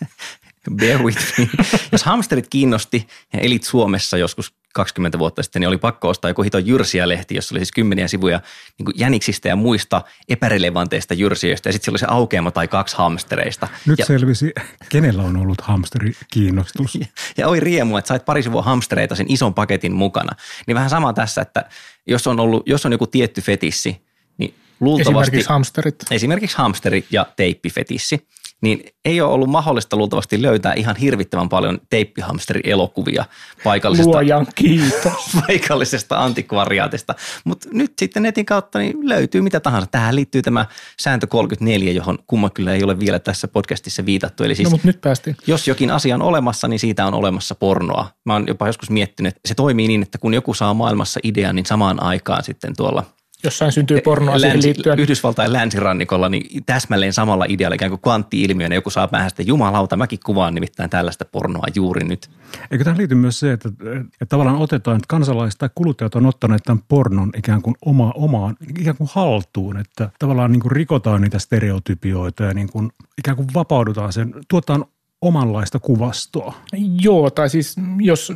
Bear 0.76 1.02
with 1.02 1.38
me. 1.38 1.48
Jos 1.92 2.04
hamsterit 2.04 2.46
kiinnosti 2.50 3.06
ja 3.32 3.40
elit 3.40 3.62
Suomessa 3.62 4.18
joskus 4.18 4.54
20 4.72 5.18
vuotta 5.18 5.42
sitten, 5.42 5.60
niin 5.60 5.68
oli 5.68 5.78
pakko 5.78 6.08
ostaa 6.08 6.30
joku 6.30 6.42
hito 6.42 6.58
jyrsiä-lehti, 6.58 7.34
jossa 7.34 7.54
oli 7.54 7.60
siis 7.60 7.72
kymmeniä 7.72 8.08
sivuja 8.08 8.40
niin 8.78 8.84
kuin 8.84 8.94
jäniksistä 8.98 9.48
ja 9.48 9.56
muista 9.56 10.02
epärelevanteista 10.28 11.14
jyrsijöistä, 11.14 11.68
ja 11.68 11.72
sitten 11.72 11.84
siellä 11.84 11.94
oli 11.94 11.98
se 11.98 12.06
aukeama 12.08 12.50
tai 12.50 12.68
kaksi 12.68 12.96
hamstereista. 12.96 13.68
Nyt 13.86 13.98
ja, 13.98 14.04
selvisi, 14.06 14.52
kenellä 14.88 15.22
on 15.22 15.36
ollut 15.36 15.60
hamsterikiinnostus. 15.60 16.94
Ja, 16.94 17.06
ja 17.36 17.48
oli 17.48 17.60
riemu, 17.60 17.96
että 17.96 18.08
sait 18.08 18.24
pari 18.24 18.42
sivua 18.42 18.62
hamstereita 18.62 19.14
sen 19.14 19.26
ison 19.28 19.54
paketin 19.54 19.92
mukana. 19.92 20.32
Niin 20.66 20.74
vähän 20.74 20.90
sama 20.90 21.12
tässä, 21.12 21.42
että 21.42 21.64
jos 22.06 22.26
on, 22.26 22.40
ollut, 22.40 22.68
jos 22.68 22.86
on 22.86 22.92
joku 22.92 23.06
tietty 23.06 23.40
fetissi, 23.40 24.02
niin 24.38 24.54
luultavasti... 24.80 25.20
Esimerkiksi 25.20 25.48
hamsterit. 25.48 26.04
Esimerkiksi 26.10 26.56
hamsteri 26.56 27.04
ja 27.10 27.26
teippifetissi 27.36 28.26
niin 28.62 28.84
ei 29.04 29.20
ole 29.20 29.32
ollut 29.32 29.48
mahdollista 29.48 29.96
luultavasti 29.96 30.42
löytää 30.42 30.74
ihan 30.74 30.96
hirvittävän 30.96 31.48
paljon 31.48 31.80
teippihamsteri-elokuvia 31.90 33.24
paikallisesta, 33.64 34.10
Luojan 34.10 34.46
kiitos. 34.54 35.12
paikallisesta 35.46 36.24
antikvariaatista. 36.24 37.14
Mutta 37.44 37.68
nyt 37.72 37.92
sitten 37.98 38.22
netin 38.22 38.46
kautta 38.46 38.78
niin 38.78 39.08
löytyy 39.08 39.40
mitä 39.40 39.60
tahansa. 39.60 39.86
Tähän 39.86 40.16
liittyy 40.16 40.42
tämä 40.42 40.66
sääntö 41.00 41.26
34, 41.26 41.92
johon 41.92 42.18
kumma 42.26 42.50
kyllä 42.50 42.74
ei 42.74 42.84
ole 42.84 43.00
vielä 43.00 43.18
tässä 43.18 43.48
podcastissa 43.48 44.06
viitattu. 44.06 44.44
Eli 44.44 44.54
siis, 44.54 44.66
no, 44.66 44.70
mutta 44.70 44.86
nyt 44.86 45.00
päästiin. 45.00 45.36
Jos 45.46 45.68
jokin 45.68 45.90
asia 45.90 46.14
on 46.14 46.22
olemassa, 46.22 46.68
niin 46.68 46.80
siitä 46.80 47.06
on 47.06 47.14
olemassa 47.14 47.54
pornoa. 47.54 48.08
Mä 48.24 48.32
oon 48.32 48.44
jopa 48.48 48.66
joskus 48.66 48.90
miettinyt, 48.90 49.36
että 49.36 49.48
se 49.48 49.54
toimii 49.54 49.88
niin, 49.88 50.02
että 50.02 50.18
kun 50.18 50.34
joku 50.34 50.54
saa 50.54 50.74
maailmassa 50.74 51.20
idean, 51.22 51.56
niin 51.56 51.66
samaan 51.66 52.02
aikaan 52.02 52.44
sitten 52.44 52.76
tuolla– 52.76 53.04
jossain 53.44 53.72
syntyy 53.72 54.00
pornoa 54.00 54.32
Länsi, 54.32 54.42
siihen 54.42 54.62
liittyen. 54.62 54.98
Yhdysvaltain 54.98 55.52
länsirannikolla 55.52 56.28
niin 56.28 56.64
täsmälleen 56.66 57.12
samalla 57.12 57.44
idealla 57.48 57.74
ikään 57.74 57.90
kuin 57.90 58.00
kvantti-ilmiönä 58.00 58.74
joku 58.74 58.90
saa 58.90 59.08
päästä 59.08 59.28
sitten 59.28 59.46
jumalauta, 59.46 59.96
mäkin 59.96 60.18
kuvaan 60.26 60.54
nimittäin 60.54 60.90
tällaista 60.90 61.24
pornoa 61.24 61.66
juuri 61.74 62.04
nyt. 62.04 62.30
Eikö 62.70 62.84
tähän 62.84 62.98
liity 62.98 63.14
myös 63.14 63.40
se, 63.40 63.52
että, 63.52 63.68
että 64.02 64.26
tavallaan 64.28 64.58
otetaan, 64.58 64.96
että 64.96 65.06
kansalaiset 65.08 65.58
tai 65.58 65.70
kuluttajat 65.74 66.14
on 66.14 66.26
ottaneet 66.26 66.62
tämän 66.62 66.82
pornon 66.88 67.30
ikään 67.36 67.62
kuin 67.62 67.74
oma, 67.84 68.12
omaan, 68.16 68.56
ikään 68.80 68.96
kuin 68.96 69.10
haltuun, 69.12 69.76
että 69.76 70.10
tavallaan 70.18 70.52
niin 70.52 70.60
kuin 70.60 70.72
rikotaan 70.72 71.20
niitä 71.20 71.38
stereotypioita 71.38 72.44
ja 72.44 72.54
niin 72.54 72.68
kuin 72.68 72.92
ikään 73.18 73.36
kuin 73.36 73.48
vapaudutaan 73.54 74.12
sen, 74.12 74.34
tuotaan 74.48 74.84
omanlaista 75.22 75.78
kuvastoa. 75.78 76.54
Joo, 77.00 77.30
tai 77.30 77.50
siis 77.50 77.76
jos, 78.00 78.32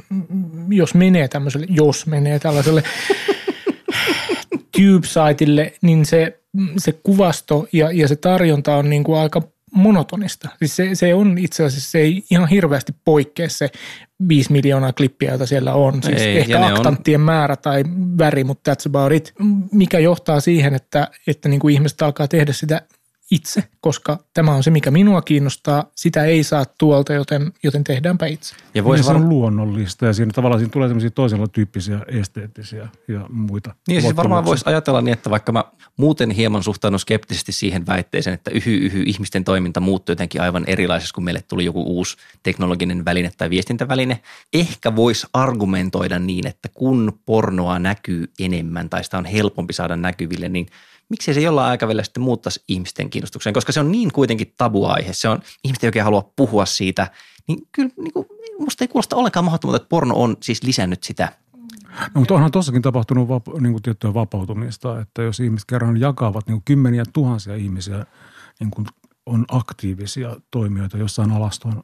jos 0.68 0.94
menee 0.94 1.28
tämmöiselle, 1.28 1.66
jos 1.70 2.06
menee 2.06 2.38
tällaiselle 2.38 2.82
CubeSiteille, 4.76 5.72
niin 5.82 6.06
se, 6.06 6.38
se 6.78 6.92
kuvasto 6.92 7.68
ja, 7.72 7.92
ja 7.92 8.08
se 8.08 8.16
tarjonta 8.16 8.76
on 8.76 8.90
niin 8.90 9.04
kuin 9.04 9.18
aika 9.18 9.42
monotonista. 9.74 10.48
Siis 10.58 10.76
se, 10.76 10.94
se 10.94 11.14
on 11.14 11.38
itse 11.38 11.64
asiassa, 11.64 11.90
se 11.90 11.98
ei 11.98 12.24
ihan 12.30 12.48
hirveästi 12.48 12.94
poikkea 13.04 13.48
se 13.48 13.70
5 14.28 14.52
miljoonaa 14.52 14.92
klippiä, 14.92 15.30
joita 15.30 15.46
siellä 15.46 15.74
on. 15.74 16.02
Siis 16.02 16.20
ei, 16.22 16.38
ehkä 16.38 16.66
aktanttien 16.66 17.20
on... 17.20 17.24
määrä 17.24 17.56
tai 17.56 17.84
väri, 18.18 18.44
mutta 18.44 18.72
that's 18.72 18.88
about 18.88 19.12
it. 19.12 19.34
Mikä 19.72 19.98
johtaa 19.98 20.40
siihen, 20.40 20.74
että, 20.74 21.08
että 21.26 21.48
niin 21.48 21.60
kuin 21.60 21.74
ihmiset 21.74 22.02
alkaa 22.02 22.28
tehdä 22.28 22.52
sitä 22.52 22.82
itse, 23.30 23.64
koska 23.80 24.18
tämä 24.34 24.54
on 24.54 24.62
se, 24.62 24.70
mikä 24.70 24.90
minua 24.90 25.22
kiinnostaa. 25.22 25.84
Sitä 25.94 26.24
ei 26.24 26.42
saa 26.42 26.64
tuolta, 26.78 27.12
joten, 27.12 27.52
joten 27.62 27.84
tehdäänpä 27.84 28.26
itse. 28.26 28.56
Ja 28.74 28.84
voisi 28.84 29.02
niin 29.02 29.12
var... 29.12 29.16
se 29.16 29.24
on 29.24 29.28
luonnollista 29.28 30.06
ja 30.06 30.12
siinä 30.12 30.32
tavallaan 30.34 30.60
siinä 30.60 30.72
tulee 30.72 30.88
sellaisia 30.88 31.10
toisella 31.10 31.48
tyyppisiä 31.48 32.00
esteettisiä 32.08 32.88
ja 33.08 33.26
muita. 33.28 33.74
Niin 33.88 34.02
siis 34.02 34.16
varmaan 34.16 34.44
voisi 34.44 34.64
ajatella 34.66 35.00
niin, 35.00 35.12
että 35.12 35.30
vaikka 35.30 35.52
mä 35.52 35.64
muuten 35.96 36.30
hieman 36.30 36.62
suhtaudun 36.62 37.00
skeptisesti 37.00 37.52
siihen 37.52 37.86
väitteeseen, 37.86 38.34
että 38.34 38.50
yhy, 38.50 38.76
yhy, 38.76 39.02
ihmisten 39.06 39.44
toiminta 39.44 39.80
muuttuu 39.80 40.12
jotenkin 40.12 40.40
aivan 40.40 40.64
erilaisesti, 40.66 41.14
kun 41.14 41.24
meille 41.24 41.42
tuli 41.48 41.64
joku 41.64 41.82
uusi 41.82 42.16
teknologinen 42.42 43.04
väline 43.04 43.30
tai 43.38 43.50
viestintäväline. 43.50 44.20
Ehkä 44.52 44.96
voisi 44.96 45.26
argumentoida 45.32 46.18
niin, 46.18 46.46
että 46.46 46.68
kun 46.74 47.18
pornoa 47.26 47.78
näkyy 47.78 48.30
enemmän 48.40 48.90
tai 48.90 49.04
sitä 49.04 49.18
on 49.18 49.24
helpompi 49.24 49.72
saada 49.72 49.96
näkyville, 49.96 50.48
niin– 50.48 50.66
miksei 51.08 51.34
se 51.34 51.40
jollain 51.40 51.70
aikavälillä 51.70 52.04
sitten 52.04 52.22
muuttaisi 52.22 52.64
ihmisten 52.68 53.10
kiinnostukseen, 53.10 53.54
koska 53.54 53.72
se 53.72 53.80
on 53.80 53.92
niin 53.92 54.12
kuitenkin 54.12 54.54
tabuaihe, 54.56 55.12
se 55.12 55.28
on, 55.28 55.38
ihmiset 55.64 55.84
ei 55.84 55.88
oikein 55.88 56.04
halua 56.04 56.32
puhua 56.36 56.66
siitä, 56.66 57.10
niin 57.48 57.58
kyllä 57.72 57.90
niin 57.96 58.12
kuin, 58.12 58.26
musta 58.58 58.84
ei 58.84 58.88
kuulosta 58.88 59.16
ollenkaan 59.16 59.44
mahdottomalta, 59.44 59.76
että 59.76 59.88
porno 59.88 60.14
on 60.14 60.36
siis 60.42 60.62
lisännyt 60.62 61.02
sitä. 61.02 61.32
No, 62.14 62.20
mutta 62.20 62.34
onhan 62.34 62.50
tuossakin 62.50 62.82
tapahtunut 62.82 63.28
vapa, 63.28 63.52
niin 63.60 63.72
kuin 63.72 63.82
tiettyä 63.82 64.14
vapautumista, 64.14 65.00
että 65.00 65.22
jos 65.22 65.40
ihmiset 65.40 65.66
kerran 65.66 66.00
jakavat, 66.00 66.46
niin 66.46 66.54
kuin 66.54 66.64
kymmeniä 66.64 67.04
tuhansia 67.12 67.54
ihmisiä 67.54 68.06
niin 68.60 68.70
kuin 68.70 68.86
on 69.26 69.44
aktiivisia 69.48 70.36
toimijoita 70.50 70.98
jossain 70.98 71.32
alaston 71.32 71.82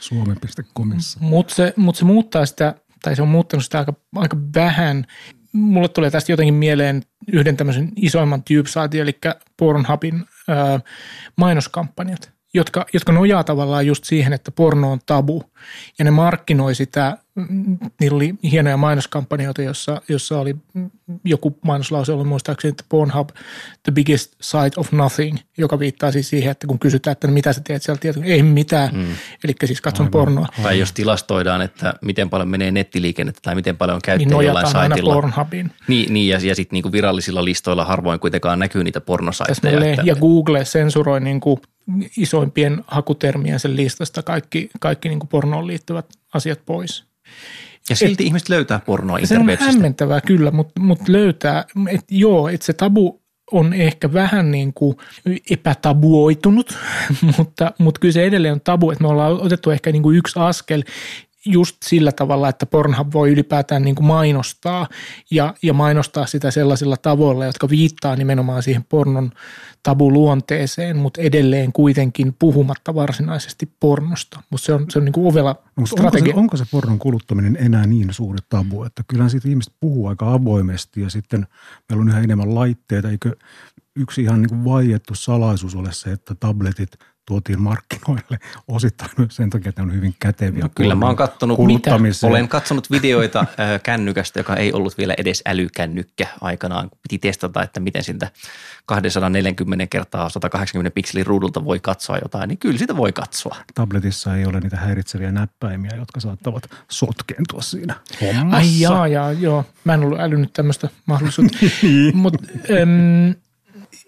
suomen.comissa. 0.00 1.18
Mutta 1.22 1.54
se, 1.54 1.74
mut 1.76 1.96
se 1.96 2.04
muuttaa 2.04 2.46
sitä, 2.46 2.74
tai 3.02 3.16
se 3.16 3.22
on 3.22 3.28
muuttanut 3.28 3.64
sitä 3.64 3.78
aika, 3.78 3.92
aika 4.14 4.36
vähän 4.54 5.06
mulle 5.52 5.88
tulee 5.88 6.10
tästä 6.10 6.32
jotenkin 6.32 6.54
mieleen 6.54 7.02
yhden 7.32 7.56
tämmöisen 7.56 7.92
isoimman 7.96 8.42
tyypsaatin, 8.42 9.00
eli 9.00 9.18
Pornhubin 9.56 10.24
ää, 10.48 10.80
mainoskampanjat, 11.36 12.32
jotka, 12.54 12.86
jotka 12.92 13.12
nojaa 13.12 13.44
tavallaan 13.44 13.86
just 13.86 14.04
siihen, 14.04 14.32
että 14.32 14.50
porno 14.50 14.92
on 14.92 14.98
tabu. 15.06 15.42
Ja 15.98 16.04
ne 16.04 16.10
markkinoi 16.10 16.74
sitä 16.74 17.16
niillä 18.00 18.16
oli 18.16 18.34
hienoja 18.42 18.76
mainoskampanjoita, 18.76 19.62
jossa, 19.62 20.02
jossa 20.08 20.38
oli 20.38 20.56
joku 21.24 21.58
mainoslause 21.64 22.12
ollut 22.12 22.28
muistaakseni, 22.28 22.70
että 22.70 22.84
Pornhub, 22.88 23.28
the 23.82 23.92
biggest 23.92 24.34
site 24.40 24.80
of 24.80 24.92
nothing, 24.92 25.38
joka 25.58 25.78
viittaa 25.78 26.12
siis 26.12 26.30
siihen, 26.30 26.50
että 26.50 26.66
kun 26.66 26.78
kysytään, 26.78 27.12
että 27.12 27.26
mitä 27.26 27.52
sä 27.52 27.60
teet 27.60 27.82
siellä 27.82 28.00
tietoa, 28.00 28.24
ei 28.24 28.42
mitään, 28.42 28.94
mm. 28.94 29.06
eli 29.44 29.54
siis 29.64 29.80
katson 29.80 30.04
Aivan. 30.04 30.10
pornoa. 30.10 30.46
Tai 30.62 30.78
jos 30.78 30.92
tilastoidaan, 30.92 31.62
että 31.62 31.94
miten 32.02 32.30
paljon 32.30 32.48
menee 32.48 32.70
nettiliikennettä 32.70 33.40
tai 33.42 33.54
miten 33.54 33.76
paljon 33.76 33.94
on 33.94 34.02
käyttäjä 34.04 34.28
niin 34.28 34.46
jollain 34.46 34.66
saitilla. 34.66 35.14
Pornhubin. 35.14 35.70
Niin, 35.88 36.14
niin 36.14 36.28
ja, 36.28 36.38
ja 36.42 36.54
sitten 36.54 36.76
niinku 36.76 36.92
virallisilla 36.92 37.44
listoilla 37.44 37.84
harvoin 37.84 38.20
kuitenkaan 38.20 38.58
näkyy 38.58 38.84
niitä 38.84 39.00
pornosaitteja. 39.00 39.90
Että... 39.90 40.02
Ja 40.04 40.14
Google 40.14 40.64
sensuroi 40.64 41.20
niinku 41.20 41.60
isoimpien 42.16 42.84
hakutermien 42.86 43.60
sen 43.60 43.76
listasta 43.76 44.22
kaikki, 44.22 44.70
kaikki 44.80 45.08
niinku 45.08 45.26
pornoon 45.26 45.66
liittyvät 45.66 46.06
asiat 46.34 46.60
pois. 46.66 47.04
Ja 47.88 47.96
silti 47.96 48.22
et, 48.22 48.26
ihmiset 48.26 48.48
löytää 48.48 48.80
pornoa 48.86 49.18
Se 49.24 49.38
on 49.38 49.48
hämmentävää 49.60 50.20
kyllä, 50.20 50.50
mutta, 50.50 50.80
mutta 50.80 51.12
löytää, 51.12 51.64
että 51.88 52.06
joo, 52.14 52.48
että 52.48 52.66
se 52.66 52.72
tabu 52.72 53.20
on 53.52 53.72
ehkä 53.72 54.12
vähän 54.12 54.50
niin 54.50 54.72
kuin 54.72 54.96
epätabuoitunut, 55.50 56.78
mutta, 57.38 57.72
mutta 57.78 57.98
kyllä 58.00 58.12
se 58.12 58.24
edelleen 58.24 58.54
on 58.54 58.60
tabu, 58.60 58.90
että 58.90 59.04
me 59.04 59.08
ollaan 59.08 59.32
otettu 59.32 59.70
ehkä 59.70 59.92
niin 59.92 60.02
kuin 60.02 60.16
yksi 60.16 60.38
askel 60.38 60.82
just 61.46 61.76
sillä 61.84 62.12
tavalla, 62.12 62.48
että 62.48 62.66
Pornhub 62.66 63.12
voi 63.12 63.30
ylipäätään 63.30 63.82
niin 63.82 63.94
kuin 63.94 64.06
mainostaa 64.06 64.88
ja, 65.30 65.54
ja 65.62 65.72
mainostaa 65.72 66.26
sitä 66.26 66.50
sellaisilla 66.50 66.96
tavoilla, 66.96 67.44
jotka 67.46 67.68
viittaa 67.68 68.16
nimenomaan 68.16 68.62
siihen 68.62 68.84
pornon 68.88 69.30
tabuluonteeseen, 69.82 70.96
mutta 70.96 71.20
edelleen 71.20 71.72
kuitenkin 71.72 72.36
puhumatta 72.38 72.94
varsinaisesti 72.94 73.72
pornosta. 73.80 74.40
Mutta 74.50 74.64
se 74.64 74.72
on, 74.72 74.86
se 74.90 74.98
on 74.98 75.04
niin 75.04 75.12
kuin 75.12 75.26
ovela 75.26 75.56
strategia. 75.84 76.34
Onko 76.34 76.36
se, 76.36 76.40
onko 76.40 76.56
se 76.56 76.64
pornon 76.70 76.98
kuluttaminen 76.98 77.56
enää 77.60 77.86
niin 77.86 78.12
suuri 78.12 78.38
tabu, 78.48 78.84
että 78.84 79.02
kyllähän 79.08 79.30
siitä 79.30 79.48
ihmiset 79.48 79.74
puhuu 79.80 80.06
aika 80.06 80.32
avoimesti 80.32 81.00
ja 81.00 81.10
sitten 81.10 81.46
meillä 81.88 82.02
on 82.02 82.08
yhä 82.08 82.20
enemmän 82.20 82.54
laitteita. 82.54 83.10
Eikö 83.10 83.36
yksi 83.96 84.22
ihan 84.22 84.42
niin 84.42 84.48
kuin 84.48 84.64
vaiettu 84.64 85.14
salaisuus 85.14 85.74
ole 85.74 85.92
se, 85.92 86.12
että 86.12 86.34
tabletit– 86.34 86.90
tuotiin 87.30 87.62
markkinoille 87.62 88.38
osittain 88.68 89.10
myös 89.16 89.36
sen 89.36 89.50
takia, 89.50 89.68
että 89.68 89.82
ne 89.82 89.88
on 89.88 89.94
hyvin 89.94 90.14
käteviä. 90.20 90.62
No, 90.62 90.68
kyllä 90.74 90.94
mä 90.94 91.06
oon 91.06 91.16
kattonut, 91.16 91.58
olen 92.22 92.48
katsonut 92.48 92.90
videoita 92.90 93.46
kännykästä, 93.82 94.40
joka 94.40 94.56
ei 94.56 94.72
ollut 94.72 94.98
vielä 94.98 95.14
edes 95.18 95.42
älykännykkä 95.46 96.26
aikanaan. 96.40 96.90
Piti 97.02 97.18
testata, 97.18 97.62
että 97.62 97.80
miten 97.80 98.04
siltä 98.04 98.30
240 98.86 99.86
kertaa 99.86 100.28
180 100.28 100.94
pikselin 100.94 101.26
ruudulta 101.26 101.64
voi 101.64 101.80
katsoa 101.80 102.18
jotain, 102.18 102.48
niin 102.48 102.58
kyllä 102.58 102.78
sitä 102.78 102.96
voi 102.96 103.12
katsoa. 103.12 103.56
Tabletissa 103.74 104.36
ei 104.36 104.46
ole 104.46 104.60
niitä 104.60 104.76
häiritseviä 104.76 105.32
näppäimiä, 105.32 105.90
jotka 105.96 106.20
saattavat 106.20 106.70
sotkentua 106.88 107.62
siinä 107.62 107.94
hommassa. 108.20 108.56
Ai 108.56 108.80
jaa, 108.80 109.08
jaa, 109.08 109.32
joo. 109.32 109.64
Mä 109.84 109.94
en 109.94 110.00
ollut 110.00 110.20
älynyt 110.20 110.52
tämmöistä 110.52 110.88
mahdollisuutta. 111.06 111.58
Mutta 112.14 112.38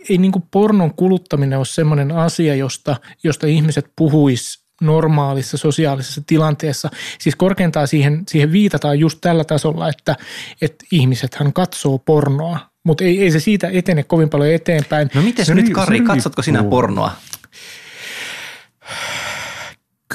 ei 0.09 0.19
niin 0.19 0.33
kuin 0.33 0.45
pornon 0.51 0.95
kuluttaminen 0.95 1.59
ole 1.59 1.67
semmoinen 1.67 2.13
asia, 2.13 2.55
josta, 2.55 2.97
josta 3.25 3.47
ihmiset 3.47 3.91
puhuis 3.97 4.63
normaalissa 4.81 5.57
sosiaalisessa 5.57 6.23
tilanteessa. 6.27 6.91
Siis 7.21 7.37
korkeintaan 7.37 7.89
siihen, 7.89 8.23
siihen 8.29 8.53
viitataan 8.53 8.99
just 8.99 9.19
tällä 9.21 9.45
tasolla, 9.45 9.89
että, 9.89 10.17
että 10.61 10.85
ihmisethän 10.93 11.53
katsoo 11.53 11.99
pornoa, 11.99 12.59
mutta 12.85 13.05
ei, 13.05 13.23
ei 13.23 13.31
se 13.31 13.41
siitä 13.41 13.71
etene 13.73 14.03
kovin 14.03 14.29
paljon 14.29 14.55
eteenpäin. 14.55 15.11
No 15.15 15.23
miten 15.23 15.47
nyt 15.55 15.71
Kari, 15.71 16.01
katsotko 16.01 16.43
sinä 16.43 16.65
pornoa? 16.65 17.13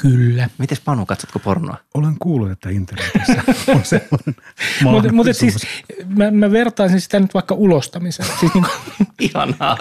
Kyllä. 0.02 0.50
Mites 0.58 0.80
Panu, 0.80 1.06
katsotko 1.06 1.38
pornoa? 1.38 1.76
Olen 1.94 2.16
kuullut, 2.18 2.50
että 2.50 2.70
internetissä 2.70 3.42
on 3.68 3.84
semmoinen 3.84 4.34
Mutta 4.82 5.12
mut 5.16 5.26
siis 5.32 5.56
mä, 6.16 6.30
mä 6.30 6.50
vertaisin 6.50 7.00
sitä 7.00 7.20
nyt 7.20 7.34
vaikka 7.34 7.54
ulostamiseen. 7.54 8.28
Siis 8.40 8.54
niin 8.54 8.64
kuin, 8.64 9.06
Ihanaa. 9.20 9.78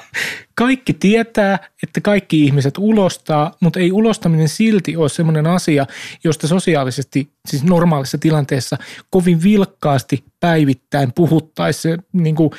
Kaikki 0.56 0.94
tietää, 0.94 1.60
että 1.84 2.02
kaikki 2.02 2.44
ihmiset 2.44 2.78
ulostaa, 2.78 3.56
mutta 3.60 3.80
ei 3.80 3.92
ulostaminen 3.92 4.50
silti 4.50 4.98
ole 4.98 5.10
semmoinen 5.10 5.48
asia, 5.48 5.86
josta 6.24 6.48
sosiaalisesti, 6.48 7.30
siis 7.48 7.64
normaalissa 7.64 8.18
tilanteessa 8.18 8.78
kovin 9.10 9.44
vilkkaasti 9.44 10.24
päivittäin 10.40 11.14
puhuttaisiin. 11.14 12.06
Niin 12.14 12.36
kuin 12.36 12.52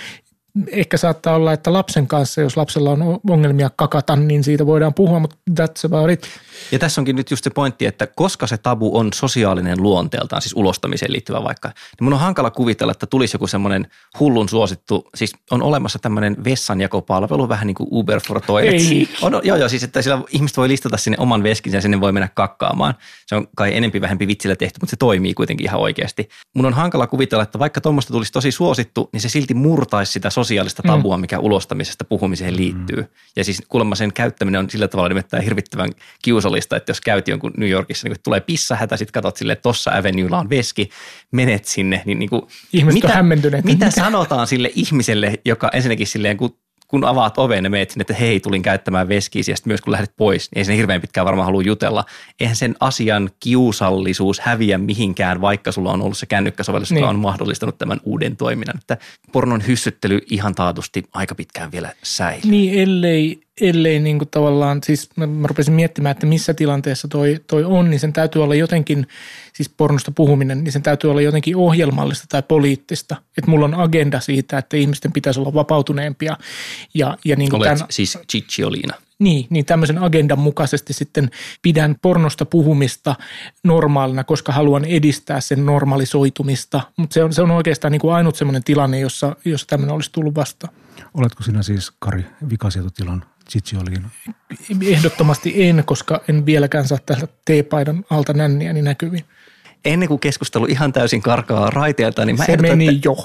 ehkä 0.70 0.96
saattaa 0.96 1.34
olla, 1.34 1.52
että 1.52 1.72
lapsen 1.72 2.06
kanssa, 2.06 2.40
jos 2.40 2.56
lapsella 2.56 2.90
on 2.90 3.20
ongelmia 3.30 3.70
kakata, 3.76 4.16
niin 4.16 4.44
siitä 4.44 4.66
voidaan 4.66 4.94
puhua, 4.94 5.18
mutta 5.18 5.36
that's 5.50 5.86
about 5.86 6.10
it. 6.10 6.28
Ja 6.72 6.78
tässä 6.78 7.00
onkin 7.00 7.16
nyt 7.16 7.30
just 7.30 7.44
se 7.44 7.50
pointti, 7.50 7.86
että 7.86 8.06
koska 8.06 8.46
se 8.46 8.56
tabu 8.58 8.96
on 8.98 9.12
sosiaalinen 9.14 9.82
luonteeltaan, 9.82 10.42
siis 10.42 10.56
ulostamiseen 10.56 11.12
liittyvä 11.12 11.44
vaikka, 11.44 11.68
niin 11.68 12.04
mun 12.04 12.12
on 12.12 12.20
hankala 12.20 12.50
kuvitella, 12.50 12.90
että 12.90 13.06
tulisi 13.06 13.34
joku 13.34 13.46
semmoinen 13.46 13.86
hullun 14.20 14.48
suosittu, 14.48 15.08
siis 15.14 15.32
on 15.50 15.62
olemassa 15.62 15.98
tämmöinen 15.98 16.44
vessanjakopalvelu, 16.44 17.48
vähän 17.48 17.66
niin 17.66 17.74
kuin 17.74 17.88
Uber 17.92 18.20
for 18.28 18.40
Toilets. 18.40 18.90
Ei. 18.90 19.08
On, 19.22 19.40
joo, 19.44 19.56
joo, 19.56 19.68
siis 19.68 19.82
että 19.82 20.02
sillä 20.02 20.22
ihmiset 20.30 20.56
voi 20.56 20.68
listata 20.68 20.96
sinne 20.96 21.16
oman 21.20 21.42
veskin 21.42 21.72
ja 21.72 21.80
sinne 21.80 22.00
voi 22.00 22.12
mennä 22.12 22.28
kakkaamaan. 22.34 22.94
Se 23.26 23.36
on 23.36 23.48
kai 23.56 23.76
enempi 23.76 24.00
vähempi 24.00 24.26
vitsillä 24.26 24.56
tehty, 24.56 24.78
mutta 24.80 24.90
se 24.90 24.96
toimii 24.96 25.34
kuitenkin 25.34 25.66
ihan 25.66 25.80
oikeasti. 25.80 26.28
Mun 26.54 26.66
on 26.66 26.74
hankala 26.74 27.06
kuvitella, 27.06 27.42
että 27.42 27.58
vaikka 27.58 27.80
tuommoista 27.80 28.12
tulisi 28.12 28.32
tosi 28.32 28.50
suosittu, 28.52 29.08
niin 29.12 29.20
se 29.20 29.28
silti 29.28 29.54
murtaisi 29.54 30.12
sitä 30.12 30.30
sosiaalista 30.30 30.47
mm. 30.82 30.86
tabua, 30.86 31.16
mikä 31.16 31.38
ulostamisesta 31.38 32.04
puhumiseen 32.04 32.56
liittyy. 32.56 32.96
Mm. 32.96 33.08
Ja 33.36 33.44
siis 33.44 33.62
kuulemma 33.68 33.94
sen 33.94 34.12
käyttäminen 34.12 34.58
on 34.58 34.70
sillä 34.70 34.88
tavalla 34.88 35.08
nimittäin 35.08 35.44
hirvittävän 35.44 35.90
kiusallista, 36.22 36.76
että 36.76 36.90
jos 36.90 37.00
käyt 37.00 37.28
jonkun 37.28 37.52
New 37.56 37.68
Yorkissa, 37.68 38.08
niin 38.08 38.16
kun 38.16 38.22
tulee 38.22 38.40
pissahätä, 38.40 38.96
sitten 38.96 39.12
katsot 39.12 39.36
silleen, 39.36 39.52
että 39.52 39.62
tossa 39.62 39.90
Avenuella 39.94 40.38
on 40.38 40.50
veski, 40.50 40.90
menet 41.32 41.64
sinne, 41.64 42.02
niin, 42.04 42.18
niin 42.18 42.30
kuin, 42.30 42.42
Ihmiset 42.72 43.02
mitä, 43.02 43.18
on 43.18 43.28
Mitä, 43.28 43.62
mitä 43.64 43.90
sanotaan 43.90 44.46
sille 44.46 44.70
ihmiselle, 44.74 45.34
joka 45.44 45.70
ensinnäkin 45.72 46.06
silleen, 46.06 46.36
kun 46.36 46.58
kun 46.88 47.04
avaat 47.04 47.38
oven 47.38 47.64
ja 47.64 47.70
meet 47.70 47.90
sinne, 47.90 48.00
että 48.00 48.14
hei, 48.14 48.40
tulin 48.40 48.62
käyttämään 48.62 49.08
veskiä, 49.08 49.40
ja 49.40 49.56
sitten 49.56 49.70
myös 49.70 49.80
kun 49.80 49.92
lähdet 49.92 50.12
pois, 50.16 50.50
niin 50.50 50.58
ei 50.58 50.64
sen 50.64 50.76
hirveän 50.76 51.00
pitkään 51.00 51.24
varmaan 51.24 51.46
halua 51.46 51.62
jutella. 51.62 52.04
Eihän 52.40 52.56
sen 52.56 52.74
asian 52.80 53.30
kiusallisuus 53.40 54.40
häviä 54.40 54.78
mihinkään, 54.78 55.40
vaikka 55.40 55.72
sulla 55.72 55.92
on 55.92 56.02
ollut 56.02 56.18
se 56.18 56.26
kännykkäsovellus, 56.26 56.90
niin. 56.90 57.00
joka 57.00 57.10
on 57.10 57.18
mahdollistanut 57.18 57.78
tämän 57.78 58.00
uuden 58.04 58.36
toiminnan. 58.36 58.78
Että 58.78 58.96
pornon 59.32 59.66
hyssyttely 59.66 60.20
ihan 60.30 60.54
taatusti 60.54 61.04
aika 61.12 61.34
pitkään 61.34 61.72
vielä 61.72 61.92
säilyy. 62.02 62.50
Niin, 62.50 62.82
ellei, 62.82 63.40
ellei 63.60 64.00
niin 64.00 64.18
kuin 64.18 64.28
tavallaan, 64.30 64.80
siis 64.84 65.10
mä, 65.16 65.26
mä 65.26 65.46
rupesin 65.46 65.74
miettimään, 65.74 66.10
että 66.10 66.26
missä 66.26 66.54
tilanteessa 66.54 67.08
toi, 67.08 67.40
toi 67.46 67.64
on, 67.64 67.90
niin 67.90 68.00
sen 68.00 68.12
täytyy 68.12 68.42
olla 68.42 68.54
jotenkin, 68.54 69.06
siis 69.52 69.68
pornosta 69.68 70.10
puhuminen, 70.10 70.64
niin 70.64 70.72
sen 70.72 70.82
täytyy 70.82 71.10
olla 71.10 71.20
jotenkin 71.20 71.56
ohjelmallista 71.56 72.26
tai 72.28 72.42
poliittista. 72.42 73.16
Että 73.38 73.50
mulla 73.50 73.64
on 73.64 73.74
agenda 73.74 74.20
siitä, 74.20 74.58
että 74.58 74.76
ihmisten 74.76 75.12
pitäisi 75.12 75.40
olla 75.40 75.54
vapautuneempia. 75.54 76.36
Ja, 76.94 77.18
ja 77.24 77.36
niin 77.36 77.50
kuin 77.50 77.58
Olet 77.58 77.68
tämän, 77.68 77.86
siis 77.90 78.18
Cicciolina. 78.32 78.94
Niin, 79.18 79.46
niin 79.50 79.64
tämmöisen 79.64 79.98
agendan 79.98 80.38
mukaisesti 80.38 80.92
sitten 80.92 81.30
pidän 81.62 81.96
pornosta 82.02 82.44
puhumista 82.44 83.14
normaalina, 83.64 84.24
koska 84.24 84.52
haluan 84.52 84.84
edistää 84.84 85.40
sen 85.40 85.66
normalisoitumista. 85.66 86.80
Mutta 86.96 87.14
se 87.14 87.24
on, 87.24 87.32
se 87.32 87.42
on 87.42 87.50
oikeastaan 87.50 87.92
niin 87.92 88.00
kuin 88.00 88.14
ainut 88.14 88.36
semmoinen 88.36 88.64
tilanne, 88.64 89.00
jossa, 89.00 89.36
jossa 89.44 89.66
tämmöinen 89.66 89.94
olisi 89.94 90.12
tullut 90.12 90.34
vastaan. 90.34 90.74
Oletko 91.14 91.42
sinä 91.42 91.62
siis, 91.62 91.92
Kari, 91.98 92.26
vikasietotilan 92.50 93.24
Cicciolina? 93.52 94.10
Ehdottomasti 94.86 95.68
en, 95.68 95.82
koska 95.86 96.20
en 96.28 96.46
vieläkään 96.46 96.88
saa 96.88 96.98
täältä 97.06 97.28
teepaidan 97.44 98.04
alta 98.10 98.32
nänniäni 98.32 98.82
näkyviin. 98.82 99.24
Ennen 99.84 100.08
kuin 100.08 100.20
keskustelu 100.20 100.64
ihan 100.64 100.92
täysin 100.92 101.22
karkaa 101.22 101.70
raiteelta, 101.70 102.24
niin 102.24 102.36
mä 102.36 102.44
Se 102.44 102.52
ehdotan, 102.52 102.78
meni 102.78 102.88
että... 102.88 103.08
jo. 103.08 103.16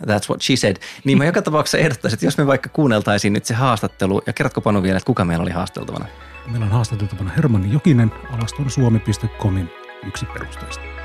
That's 0.00 0.28
what 0.30 0.42
she 0.42 0.56
said. 0.56 0.76
Niin 1.04 1.18
mä 1.18 1.24
joka 1.24 1.42
tapauksessa 1.42 1.78
ehdottaisin, 1.78 2.16
että 2.16 2.26
jos 2.26 2.38
me 2.38 2.46
vaikka 2.46 2.68
kuunneltaisiin 2.68 3.32
nyt 3.32 3.44
se 3.44 3.54
haastattelu, 3.54 4.22
ja 4.26 4.32
kerrotko 4.32 4.60
Panu 4.60 4.82
vielä, 4.82 4.96
että 4.96 5.06
kuka 5.06 5.24
meillä 5.24 5.42
oli 5.42 5.50
haasteltavana? 5.50 6.06
Meillä 6.46 6.66
on 6.66 6.72
haastateltavana 6.72 7.30
Hermanni 7.36 7.72
Jokinen 7.72 8.12
alastonsuomi.comin 8.30 9.70
yksi 10.06 10.26
perusteista. 10.26 10.95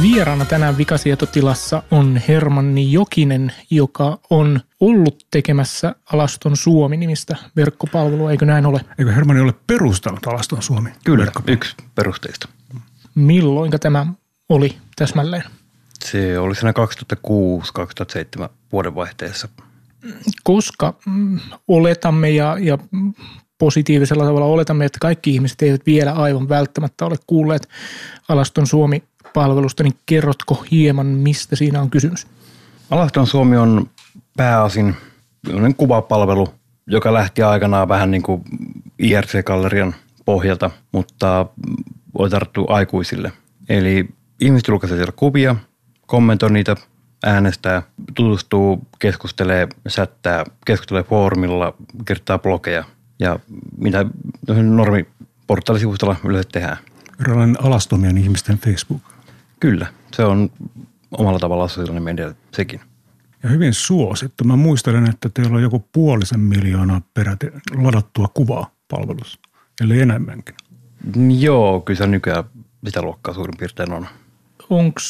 Vieraana 0.00 0.44
tänään 0.44 0.78
vikasietotilassa 0.78 1.82
on 1.90 2.20
Hermanni 2.28 2.92
Jokinen, 2.92 3.52
joka 3.70 4.18
on 4.30 4.60
ollut 4.80 5.26
tekemässä 5.30 5.94
Alaston 6.12 6.56
Suomi-nimistä 6.56 7.36
verkkopalvelua, 7.56 8.30
eikö 8.30 8.46
näin 8.46 8.66
ole? 8.66 8.80
Eikö 8.98 9.12
Hermanni 9.12 9.42
ole 9.42 9.54
perustanut 9.66 10.26
Alaston 10.26 10.62
Suomi? 10.62 10.90
Kyllä, 11.04 11.26
yksi 11.46 11.76
perusteista. 11.94 12.48
Milloinka 13.14 13.78
tämä 13.78 14.06
oli 14.48 14.76
täsmälleen? 14.96 15.42
Se 16.04 16.38
oli 16.38 16.54
siinä 16.54 16.72
2006-2007 18.44 18.48
vuodenvaihteessa. 18.72 19.48
Koska 20.42 20.94
mm, 21.06 21.40
oletamme 21.68 22.30
ja, 22.30 22.56
ja 22.60 22.78
positiivisella 23.58 24.24
tavalla 24.24 24.46
oletamme, 24.46 24.84
että 24.84 24.98
kaikki 25.00 25.30
ihmiset 25.30 25.62
eivät 25.62 25.86
vielä 25.86 26.12
aivan 26.12 26.48
välttämättä 26.48 27.04
ole 27.06 27.16
kuulleet 27.26 27.68
Alaston 28.28 28.66
Suomi-palvelusta, 29.32 29.82
niin 29.82 29.94
kerrotko 30.06 30.64
hieman, 30.70 31.06
mistä 31.06 31.56
siinä 31.56 31.80
on 31.80 31.90
kysymys? 31.90 32.26
Alaston 32.90 33.26
Suomi 33.26 33.56
on 33.56 33.90
pääasin 34.36 34.96
kuvapalvelu, 35.76 36.48
joka 36.86 37.12
lähti 37.12 37.42
aikanaan 37.42 37.88
vähän 37.88 38.10
niin 38.10 38.22
kuin 38.22 38.42
IRC-gallerian 38.98 39.94
pohjalta, 40.24 40.70
mutta 40.92 41.46
oli 42.18 42.30
tarttu 42.30 42.66
aikuisille. 42.68 43.32
Eli 43.68 44.08
ihmiset 44.40 44.68
julkaisee 44.68 44.96
siellä 44.96 45.12
kuvia, 45.16 45.56
kommentoi 46.06 46.50
niitä, 46.50 46.76
äänestää, 47.26 47.82
tutustuu, 48.14 48.86
keskustelee, 48.98 49.68
sättää, 49.88 50.44
keskustelee 50.66 51.02
foorumilla, 51.02 51.74
kirjoittaa 52.06 52.38
blogeja 52.38 52.84
ja 53.18 53.38
mitä 53.78 54.06
normiportaalisivustolla 54.62 56.16
yleensä 56.24 56.48
tehdään. 56.52 56.76
Eräänlainen 57.20 57.64
alastomien 57.64 58.18
ihmisten 58.18 58.58
Facebook. 58.58 59.11
Kyllä, 59.62 59.86
se 60.12 60.24
on 60.24 60.50
omalla 61.18 61.38
tavallaan 61.38 61.68
sosiaalinen 61.68 62.02
media 62.02 62.34
sekin. 62.52 62.80
Ja 63.42 63.48
hyvin 63.48 63.74
suosittu. 63.74 64.44
Mä 64.44 64.56
muistelen, 64.56 65.08
että 65.10 65.28
teillä 65.28 65.56
on 65.56 65.62
joku 65.62 65.84
puolisen 65.92 66.40
miljoonaa 66.40 67.00
peräti 67.14 67.46
ladattua 67.76 68.28
kuvaa 68.34 68.70
palvelussa, 68.90 69.40
eli 69.80 70.00
enemmänkin. 70.00 70.54
Joo, 71.38 71.80
kyllä 71.80 71.98
se 71.98 72.06
nykyään 72.06 72.44
sitä 72.84 73.02
luokkaa 73.02 73.34
suurin 73.34 73.58
piirtein 73.58 73.92
on 73.92 74.06
onko 74.70 75.00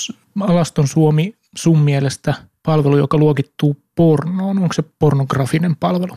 Alaston 0.41 0.89
Suomi 0.89 1.35
sun 1.57 1.79
mielestä 1.79 2.35
palvelu, 2.63 2.97
joka 2.97 3.19
luokittuu 3.19 3.77
pornoon? 3.95 4.59
Onko 4.59 4.73
se 4.73 4.85
pornografinen 4.99 5.77
palvelu? 5.77 6.17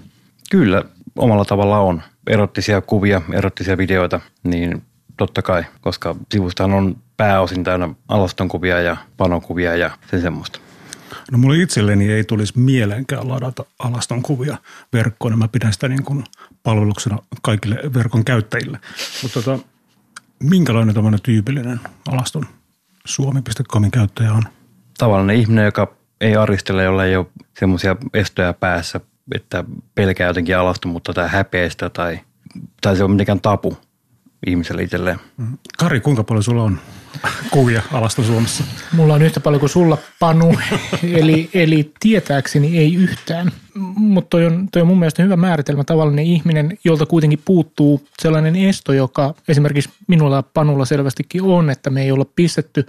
Kyllä, 0.51 0.83
omalla 1.15 1.45
tavalla 1.45 1.79
on. 1.79 2.01
Erottisia 2.27 2.81
kuvia, 2.81 3.21
erottisia 3.33 3.77
videoita, 3.77 4.21
niin 4.43 4.81
totta 5.17 5.41
kai, 5.41 5.63
koska 5.81 6.15
sivustahan 6.31 6.73
on 6.73 6.97
pääosin 7.17 7.63
täynnä 7.63 7.89
alastonkuvia 8.07 8.81
ja 8.81 8.97
panokuvia 9.17 9.75
ja 9.75 9.91
sen 10.11 10.21
semmoista. 10.21 10.59
No 11.31 11.37
mulle 11.37 11.57
itselleni 11.57 12.11
ei 12.11 12.23
tulisi 12.23 12.59
mielenkään 12.59 13.29
ladata 13.29 13.65
alaston 13.79 14.21
kuvia 14.21 14.57
verkkoon, 14.93 15.33
ja 15.33 15.37
mä 15.37 15.47
pidän 15.47 15.73
sitä 15.73 15.87
niin 15.87 16.03
kuin 16.03 16.23
palveluksena 16.63 17.17
kaikille 17.41 17.77
verkon 17.93 18.25
käyttäjille. 18.25 18.79
Mutta 19.23 19.41
tota, 19.41 19.63
minkälainen 20.39 20.95
tämmöinen 20.95 21.21
tyypillinen 21.21 21.79
alaston 22.07 22.45
suomi.comin 23.05 23.91
käyttäjä 23.91 24.33
on? 24.33 24.43
Tavallinen 24.97 25.35
ihminen, 25.35 25.65
joka 25.65 25.93
ei 26.21 26.35
aristele, 26.35 26.83
jolla 26.83 27.05
ei 27.05 27.15
ole 27.15 27.25
semmoisia 27.59 27.95
estoja 28.13 28.53
päässä, 28.53 28.99
että 29.35 29.63
pelkää 29.95 30.27
jotenkin 30.27 30.57
alastomuutta 30.57 31.13
tai 31.13 31.29
häpeästä 31.29 31.89
tai, 31.89 32.19
tai 32.81 32.95
se 32.95 33.03
on 33.03 33.11
mitenkään 33.11 33.41
tapu 33.41 33.77
ihmiselle 34.47 34.83
itselleen. 34.83 35.19
Kari, 35.77 35.99
kuinka 35.99 36.23
paljon 36.23 36.43
sulla 36.43 36.63
on 36.63 36.79
kuvia 37.51 37.81
alasta 37.91 38.23
Suomessa? 38.23 38.63
Mulla 38.93 39.13
on 39.13 39.21
yhtä 39.21 39.39
paljon 39.39 39.59
kuin 39.59 39.69
sulla, 39.69 39.97
Panu, 40.19 40.53
eli, 41.03 41.49
eli 41.53 41.91
tietääkseni 41.99 42.77
ei 42.77 42.95
yhtään. 42.95 43.51
Mutta 43.95 44.29
toi 44.29 44.45
on, 44.45 44.67
toi 44.71 44.81
on 44.81 44.87
mun 44.87 44.99
mielestä 44.99 45.23
hyvä 45.23 45.35
määritelmä, 45.35 45.83
tavallinen 45.83 46.25
ihminen, 46.25 46.77
jolta 46.83 47.05
kuitenkin 47.05 47.41
puuttuu 47.45 48.07
sellainen 48.19 48.55
esto, 48.55 48.93
joka 48.93 49.33
esimerkiksi 49.47 49.89
minulla 50.07 50.35
ja 50.35 50.43
Panulla 50.43 50.85
selvästikin 50.85 51.41
on, 51.41 51.69
että 51.69 51.89
me 51.89 52.01
ei 52.01 52.11
olla 52.11 52.25
pistetty 52.35 52.85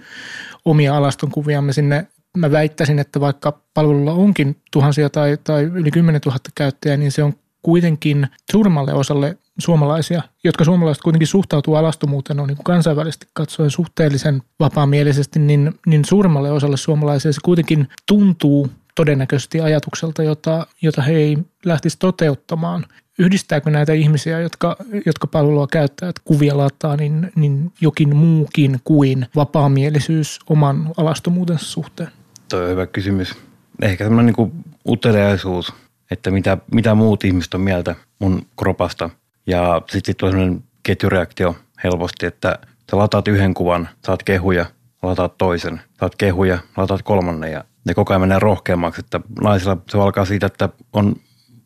omia 0.65 0.97
alastonkuviamme 0.97 1.73
sinne 1.73 2.07
mä 2.37 2.51
väittäisin, 2.51 2.99
että 2.99 3.19
vaikka 3.19 3.61
palvelulla 3.73 4.13
onkin 4.13 4.55
tuhansia 4.71 5.09
tai, 5.09 5.37
tai 5.43 5.63
yli 5.63 5.91
10 5.91 6.21
000 6.25 6.39
käyttäjää, 6.55 6.97
niin 6.97 7.11
se 7.11 7.23
on 7.23 7.33
kuitenkin 7.61 8.27
suurimmalle 8.51 8.93
osalle 8.93 9.37
suomalaisia, 9.57 10.21
jotka 10.43 10.63
suomalaiset 10.63 11.03
kuitenkin 11.03 11.27
suhtautuu 11.27 11.75
alastomuuteen 11.75 12.39
on 12.39 12.47
niin 12.47 12.57
kuin 12.57 12.63
kansainvälisesti 12.63 13.27
katsoen 13.33 13.71
suhteellisen 13.71 14.41
vapaamielisesti, 14.59 15.39
niin, 15.39 15.79
niin 15.85 16.05
suurimmalle 16.05 16.51
osalle 16.51 16.77
suomalaisia 16.77 17.33
se 17.33 17.39
kuitenkin 17.45 17.87
tuntuu 18.07 18.69
todennäköisesti 18.95 19.61
ajatukselta, 19.61 20.23
jota, 20.23 20.67
jota 20.81 21.01
he 21.01 21.13
ei 21.13 21.37
lähtisi 21.65 21.97
toteuttamaan. 21.99 22.85
Yhdistääkö 23.19 23.69
näitä 23.69 23.93
ihmisiä, 23.93 24.39
jotka, 24.39 24.77
jotka 25.05 25.27
palvelua 25.27 25.67
käyttävät, 25.67 26.19
kuvia 26.19 26.57
laittaa, 26.57 26.97
niin, 26.97 27.31
niin 27.35 27.71
jokin 27.81 28.15
muukin 28.15 28.79
kuin 28.83 29.25
vapaamielisyys 29.35 30.39
oman 30.49 30.93
alastomuutensa 30.97 31.65
suhteen? 31.65 32.09
Tuo 32.49 32.59
on 32.59 32.69
hyvä 32.69 32.87
kysymys. 32.87 33.35
Ehkä 33.81 34.03
semmoinen 34.03 34.33
niin 34.37 34.65
uteliaisuus, 34.87 35.73
että 36.11 36.31
mitä, 36.31 36.57
mitä 36.71 36.95
muut 36.95 37.23
ihmiset 37.23 37.53
on 37.53 37.61
mieltä 37.61 37.95
mun 38.19 38.45
kropasta. 38.59 39.09
Ja 39.47 39.81
sitten 39.87 40.13
sit 40.13 40.23
on 40.23 40.31
semmoinen 40.31 40.63
ketjureaktio 40.83 41.55
helposti, 41.83 42.25
että 42.25 42.59
sä 42.91 42.97
lataat 42.97 43.27
yhden 43.27 43.53
kuvan, 43.53 43.89
saat 44.05 44.23
kehuja, 44.23 44.65
lataat 45.03 45.37
toisen, 45.37 45.81
saat 45.99 46.15
kehuja, 46.15 46.59
lataat 46.77 47.01
kolmannen 47.01 47.51
ja 47.51 47.63
ne 47.85 47.93
koko 47.93 48.13
ajan 48.13 48.21
menee 48.21 48.39
rohkeammaksi, 48.39 48.99
että 48.99 49.19
naisilla 49.41 49.77
se 49.89 49.97
alkaa 49.97 50.25
siitä, 50.25 50.45
että 50.45 50.69
on 50.93 51.15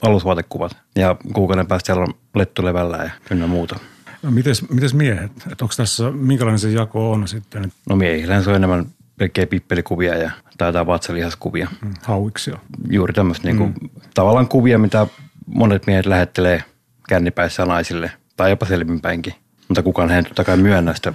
alusvaatekuvat 0.01 0.77
ja 0.95 1.15
kuukauden 1.33 1.67
päästä 1.67 1.85
siellä 1.85 2.03
on 2.03 2.13
lettu 2.35 2.65
levällä 2.65 2.97
ja 2.97 3.11
ynnä 3.31 3.47
muuta. 3.47 3.79
No 4.23 4.31
mites, 4.31 4.69
mites 4.69 4.93
miehet? 4.93 5.31
Et 5.51 5.61
onko 5.61 5.73
tässä, 5.77 6.11
minkälainen 6.11 6.59
se 6.59 6.69
jako 6.69 7.11
on 7.11 7.27
sitten? 7.27 7.71
No 7.89 7.95
miehillä 7.95 8.41
se 8.41 8.49
on 8.49 8.55
enemmän 8.55 8.85
pelkkää 9.17 9.47
pippelikuvia 9.47 10.17
ja 10.17 10.31
tai 10.57 10.67
jotain 10.67 10.87
vatsalihaskuvia. 10.87 11.67
Mm, 11.81 11.93
hauiksia. 12.01 12.57
Juuri 12.89 13.13
tämmöistä 13.13 13.47
niinku, 13.47 13.65
mm. 13.65 13.89
tavallaan 14.13 14.47
kuvia, 14.47 14.77
mitä 14.77 15.07
monet 15.45 15.87
miehet 15.87 16.05
lähettelee 16.05 16.63
kännipäissä 17.11 17.65
naisille 17.65 18.11
tai 18.37 18.49
jopa 18.49 18.65
selvinpäinkin. 18.65 19.33
Mutta 19.67 19.83
kukaan 19.83 20.11
ei 20.11 20.23
totta 20.23 20.43
kai 20.43 20.57
myönnä 20.57 20.93
sitä. 20.93 21.13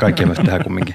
Kaikki 0.00 0.26
myös 0.26 0.38
tehdään 0.38 0.64
kumminkin. 0.64 0.94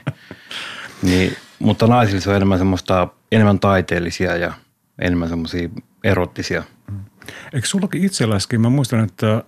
Niin, 1.02 1.36
mutta 1.60 1.88
naisille 1.88 2.22
se 2.22 2.30
on 2.30 2.36
enemmän 2.36 2.58
semmoista, 2.58 3.08
enemmän 3.32 3.60
taiteellisia 3.60 4.38
ja 4.38 4.54
enemmän 5.00 5.30
semmoisia 5.30 5.69
erottisia. 6.04 6.63
Eikö 7.54 7.67
sullakin 7.67 8.06
itselläskin? 8.06 8.62
Mä 8.62 8.69
muistan, 8.69 9.04
että 9.04 9.43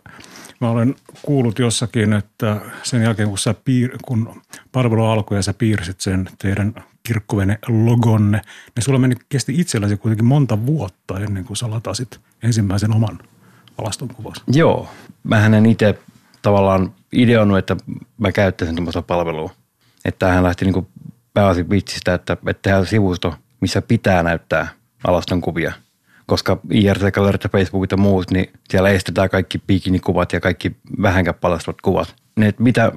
mä 0.62 0.69
olen 0.69 0.95
kuullut 1.21 1.60
jossakin, 1.60 2.13
että 2.13 2.62
sen 2.84 3.02
jälkeen 3.02 3.30
kun, 3.30 3.38
sä 3.38 3.56
piir, 3.65 3.98
kun 4.06 4.41
palvelu 4.71 5.06
alkoi 5.06 5.38
ja 5.38 5.41
sä 5.41 5.54
piirsit 5.54 6.02
sen 6.02 6.30
teidän 6.39 6.76
kirkkovene 7.04 7.60
logonne, 7.67 8.41
niin 8.76 8.84
sulla 8.84 9.00
meni, 9.00 9.15
kesti 9.30 9.60
itselläsi 9.60 9.98
kuitenkin 9.98 10.26
monta 10.26 10.65
vuotta 10.65 11.19
ennen 11.19 11.45
kuin 11.45 11.58
sä 11.58 11.69
latasit 11.69 12.19
ensimmäisen 12.43 12.95
oman 12.95 13.19
alaston 13.78 14.08
kuvasi. 14.08 14.42
Joo. 14.48 14.90
Mähän 15.24 15.54
en 15.54 15.66
itse 15.66 16.00
tavallaan 16.42 16.94
ideoinut, 17.12 17.58
että 17.58 17.76
mä 18.18 18.32
käyttäisin 18.32 18.76
tuommoista 18.76 19.02
palvelua. 19.02 19.52
Että 20.06 20.28
hän 20.28 20.44
lähti 20.44 20.66
niin 20.66 20.88
pääasi 21.34 21.70
vitsistä, 21.70 22.14
että, 22.14 22.34
että 22.34 22.62
tehdään 22.62 22.86
sivusto, 22.86 23.36
missä 23.62 23.82
pitää 23.82 24.24
näyttää 24.24 24.68
alaston 25.08 25.42
kuvia. 25.42 25.74
Koska 26.26 26.58
IRC-gallerit 26.72 27.44
ja 27.44 27.50
Facebookit 27.50 27.92
ja 27.92 27.98
muut, 27.98 28.32
niin 28.32 28.54
siellä 28.70 28.90
estetään 28.90 29.30
kaikki 29.30 29.60
bikinikuvat 29.68 30.34
ja 30.34 30.40
kaikki 30.40 30.76
vähänkään 31.02 31.36
palastuvat 31.42 31.82
kuvat. 31.82 32.16
Niin, 32.36 32.50
että 32.50 32.64
mitä, 32.64 32.92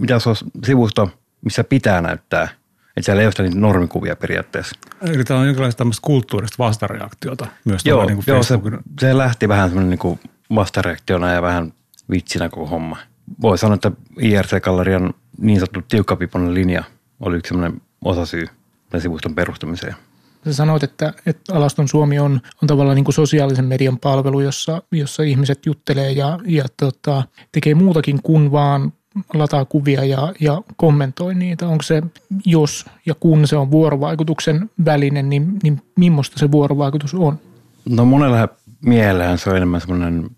mitä 0.00 0.18
se 0.18 0.28
on 0.28 0.36
sivusto, 0.64 1.10
missä 1.44 1.64
pitää 1.64 2.00
näyttää– 2.00 2.48
että 2.96 3.02
siellä 3.02 3.22
ei 3.22 3.26
ole 3.26 3.48
niitä 3.48 3.60
normikuvia 3.60 4.16
periaatteessa. 4.16 4.76
Eli 5.02 5.24
tämä 5.24 5.40
on 5.40 5.46
jonkinlaista 5.46 5.78
tämmöistä 5.78 6.06
kulttuurista 6.06 6.56
vastareaktiota 6.58 7.46
myös 7.64 7.86
joo, 7.86 8.06
niin 8.06 8.16
kuin 8.16 8.24
joo 8.26 8.42
se, 8.42 8.58
se, 9.00 9.18
lähti 9.18 9.48
vähän 9.48 9.68
semmoinen 9.68 9.98
niin 10.04 10.20
vastareaktiona 10.54 11.32
ja 11.32 11.42
vähän 11.42 11.72
vitsinä 12.10 12.48
koko 12.48 12.66
homma. 12.66 12.96
Voi 13.42 13.58
sanoa, 13.58 13.74
että 13.74 13.92
IRC-gallerian 14.20 15.14
niin 15.38 15.58
sanottu 15.58 15.82
tiukkapiponen 15.88 16.54
linja 16.54 16.84
oli 17.20 17.36
yksi 17.36 17.48
semmoinen 17.48 17.80
osasyy 18.04 18.46
sivuston 18.98 19.34
perustamiseen. 19.34 19.96
Sä 20.44 20.52
sanoit, 20.52 20.82
että, 20.82 21.12
että 21.26 21.54
Alaston 21.54 21.88
Suomi 21.88 22.18
on, 22.18 22.40
on 22.62 22.66
tavallaan 22.66 22.94
niin 22.94 23.04
kuin 23.04 23.14
sosiaalisen 23.14 23.64
median 23.64 23.98
palvelu, 23.98 24.40
jossa, 24.40 24.82
jossa 24.92 25.22
ihmiset 25.22 25.66
juttelee 25.66 26.12
ja, 26.12 26.38
ja 26.44 26.64
tota, 26.76 27.22
tekee 27.52 27.74
muutakin 27.74 28.22
kuin 28.22 28.52
vaan 28.52 28.92
lataa 29.34 29.64
kuvia 29.64 30.04
ja, 30.04 30.32
ja 30.40 30.62
kommentoi 30.76 31.34
niitä. 31.34 31.68
Onko 31.68 31.82
se, 31.82 32.02
jos 32.44 32.86
ja 33.06 33.14
kun 33.14 33.46
se 33.46 33.56
on 33.56 33.70
vuorovaikutuksen 33.70 34.70
välinen, 34.84 35.30
niin, 35.30 35.58
niin 35.62 35.82
millaista 35.96 36.38
se 36.38 36.52
vuorovaikutus 36.52 37.14
on? 37.14 37.38
No 37.88 38.04
monella 38.04 38.48
miehellä 38.80 39.36
se 39.36 39.50
on 39.50 39.56
enemmän 39.56 39.80
semmoinen 39.80 40.30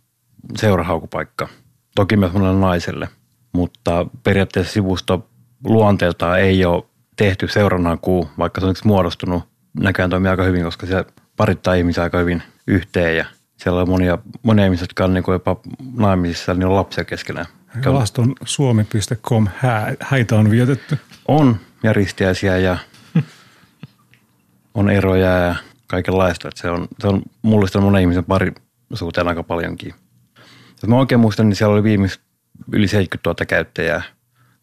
seurahaukupaikka. 0.56 1.48
Toki 1.94 2.16
myös 2.16 2.32
monella 2.32 2.60
naiselle, 2.60 3.08
mutta 3.52 4.06
periaatteessa 4.22 4.72
sivusto 4.72 5.26
luonteeltaan 5.64 6.40
ei 6.40 6.64
ole 6.64 6.84
tehty 7.16 7.48
seurannakuu, 7.48 8.28
vaikka 8.38 8.60
se 8.60 8.66
on 8.66 8.74
muodostunut. 8.84 9.42
Näköjään 9.80 10.10
toimii 10.10 10.30
aika 10.30 10.42
hyvin, 10.42 10.64
koska 10.64 10.86
se 10.86 11.04
parittaa 11.36 11.74
ihmisiä 11.74 12.02
aika 12.02 12.18
hyvin 12.18 12.42
yhteen 12.66 13.16
ja 13.16 13.24
siellä 13.56 13.80
on 13.80 13.88
monia, 13.88 14.18
monia 14.42 14.64
ihmisiä, 14.64 14.82
jotka 14.82 15.04
on 15.04 15.14
niin 15.14 15.24
jopa 15.28 15.56
naimisissa, 15.96 16.54
niin 16.54 16.66
on 16.66 16.74
lapsia 16.74 17.04
keskenään. 17.04 17.46
Laston 17.84 18.34
suomi.com 18.44 19.46
häitä 20.00 20.36
on 20.36 20.50
vietetty. 20.50 20.98
On, 21.28 21.56
ja 21.82 21.92
ristiäisiä 21.92 22.58
ja 22.58 22.78
on 24.74 24.90
eroja 24.90 25.30
ja 25.30 25.54
kaikenlaista. 25.86 26.48
Että 26.48 26.60
se 26.60 26.70
on, 26.70 26.88
se 26.98 27.06
on 27.06 27.22
mullistanut 27.42 27.86
monen 27.86 28.02
ihmisen 28.02 28.24
pari 28.24 28.52
suhteen 28.94 29.28
aika 29.28 29.42
paljonkin. 29.42 29.94
Jos 30.82 30.88
mä 30.88 30.96
oikein 30.96 31.20
muistan, 31.20 31.48
niin 31.48 31.56
siellä 31.56 31.74
oli 31.74 31.82
viimeis 31.82 32.20
yli 32.72 32.88
70 32.88 33.30
000 33.30 33.46
käyttäjää. 33.46 34.02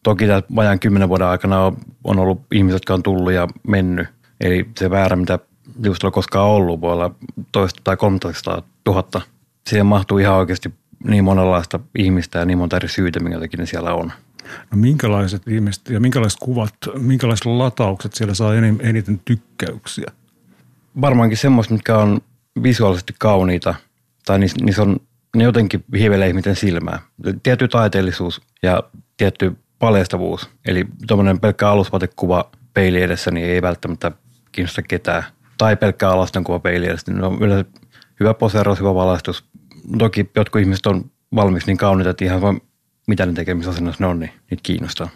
Toki 0.02 0.26
tämän 0.26 0.42
vajaan 0.56 0.80
kymmenen 0.80 1.08
vuoden 1.08 1.26
aikana 1.26 1.72
on, 2.04 2.18
ollut 2.18 2.42
ihmiset, 2.52 2.74
jotka 2.74 2.94
on 2.94 3.02
tullut 3.02 3.32
ja 3.32 3.48
mennyt. 3.66 4.08
Eli 4.40 4.70
se 4.78 4.90
väärä, 4.90 5.16
mitä 5.16 5.38
just 5.84 6.04
on 6.04 6.12
koskaan 6.12 6.46
ollut, 6.46 6.80
voi 6.80 6.92
olla 6.92 7.14
toista 7.52 7.80
tai 7.84 7.96
300 7.96 8.62
000. 8.86 9.22
Siihen 9.66 9.86
mahtuu 9.86 10.18
ihan 10.18 10.36
oikeasti 10.36 10.74
niin 11.08 11.24
monenlaista 11.24 11.80
ihmistä 11.98 12.38
ja 12.38 12.44
niin 12.44 12.58
monta 12.58 12.76
eri 12.76 12.88
syytä, 12.88 13.20
minkä 13.20 13.40
takia 13.40 13.58
ne 13.58 13.66
siellä 13.66 13.94
on. 13.94 14.12
No 14.70 14.78
minkälaiset 14.78 15.48
ihmiset 15.48 15.88
ja 15.88 16.00
minkälaiset 16.00 16.40
kuvat, 16.40 16.74
minkälaiset 16.98 17.46
lataukset 17.46 18.14
siellä 18.14 18.34
saa 18.34 18.54
eniten 18.80 19.20
tykkäyksiä? 19.24 20.12
Varmaankin 21.00 21.38
semmoista, 21.38 21.74
mitkä 21.74 21.98
on 21.98 22.20
visuaalisesti 22.62 23.14
kauniita 23.18 23.74
tai 24.26 24.38
niissä 24.38 24.82
on, 24.82 24.96
ne 25.36 25.44
jotenkin 25.44 25.84
hivelee 25.98 26.28
ihmisten 26.28 26.56
silmää. 26.56 26.98
Tietty 27.42 27.68
taiteellisuus 27.68 28.40
ja 28.62 28.82
tietty 29.16 29.56
paljastavuus. 29.78 30.50
Eli 30.66 30.86
tuommoinen 31.06 31.40
pelkkä 31.40 31.68
alusvatekuva 31.68 32.50
peili 32.74 33.02
edessä 33.02 33.30
niin 33.30 33.46
ei 33.46 33.62
välttämättä 33.62 34.12
kiinnosta 34.52 34.82
ketään. 34.82 35.24
Tai 35.58 35.76
pelkkä 35.76 36.10
alaston 36.10 36.44
kuva 36.44 36.58
peili 36.58 36.86
edessä. 36.86 37.12
Niin 37.12 37.24
on 37.24 37.38
yleensä 37.40 37.70
hyvä 38.20 38.34
poseeraus, 38.34 38.80
hyvä 38.80 38.94
valaistus, 38.94 39.44
toki 39.98 40.30
jotkut 40.36 40.60
ihmiset 40.60 40.86
on 40.86 41.10
valmiiksi 41.34 41.66
niin 41.66 41.76
kauniita, 41.76 42.10
että 42.10 42.24
ihan 42.24 42.40
vaan 42.40 42.60
mitä 43.06 43.26
ne 43.26 43.32
tekemisasennossa 43.32 44.04
ne 44.04 44.08
on, 44.10 44.18
niin 44.20 44.30
niitä 44.50 44.60
kiinnostaa. 44.62 45.08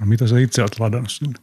No, 0.00 0.06
mitä 0.06 0.26
sä 0.26 0.38
itse 0.38 0.62
olet 0.62 0.80
ladannut 0.80 1.10
sinne? 1.10 1.38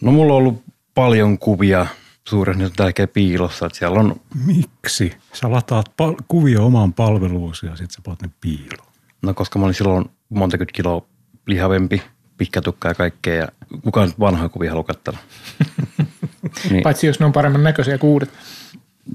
No 0.00 0.12
mulla 0.12 0.32
on 0.32 0.38
ollut 0.38 0.62
paljon 0.94 1.38
kuvia 1.38 1.86
suuren 2.28 2.70
tärkeä 2.76 3.06
piilossa, 3.06 3.66
että 3.66 3.78
siellä 3.78 4.00
on, 4.00 4.20
Miksi? 4.46 5.12
Sä 5.32 5.50
lataat 5.50 5.92
pal- 5.96 6.14
kuvia 6.28 6.62
omaan 6.62 6.92
palveluusi 6.92 7.66
ja 7.66 7.76
sitten 7.76 7.94
sä 7.94 8.00
paat 8.04 8.22
ne 8.22 8.30
piiloon. 8.40 8.92
no 9.22 9.34
koska 9.34 9.58
mä 9.58 9.64
olin 9.64 9.74
silloin 9.74 10.04
monta 10.28 10.58
kiloa 10.72 11.06
lihavempi, 11.46 12.02
pitkä 12.36 12.60
tukka 12.62 12.88
ja 12.88 12.94
kaikkea, 12.94 13.34
ja 13.34 13.48
kukaan 13.82 14.08
nyt 14.08 14.20
vanhoja 14.20 14.48
kuvia 14.48 14.70
haluaa 14.70 14.84
katsella. 14.84 15.18
niin, 16.70 16.82
Paitsi 16.82 17.06
jos 17.06 17.20
ne 17.20 17.26
on 17.26 17.32
paremman 17.32 17.62
näköisiä 17.62 17.98
kuin 17.98 18.10
uudet. 18.10 18.30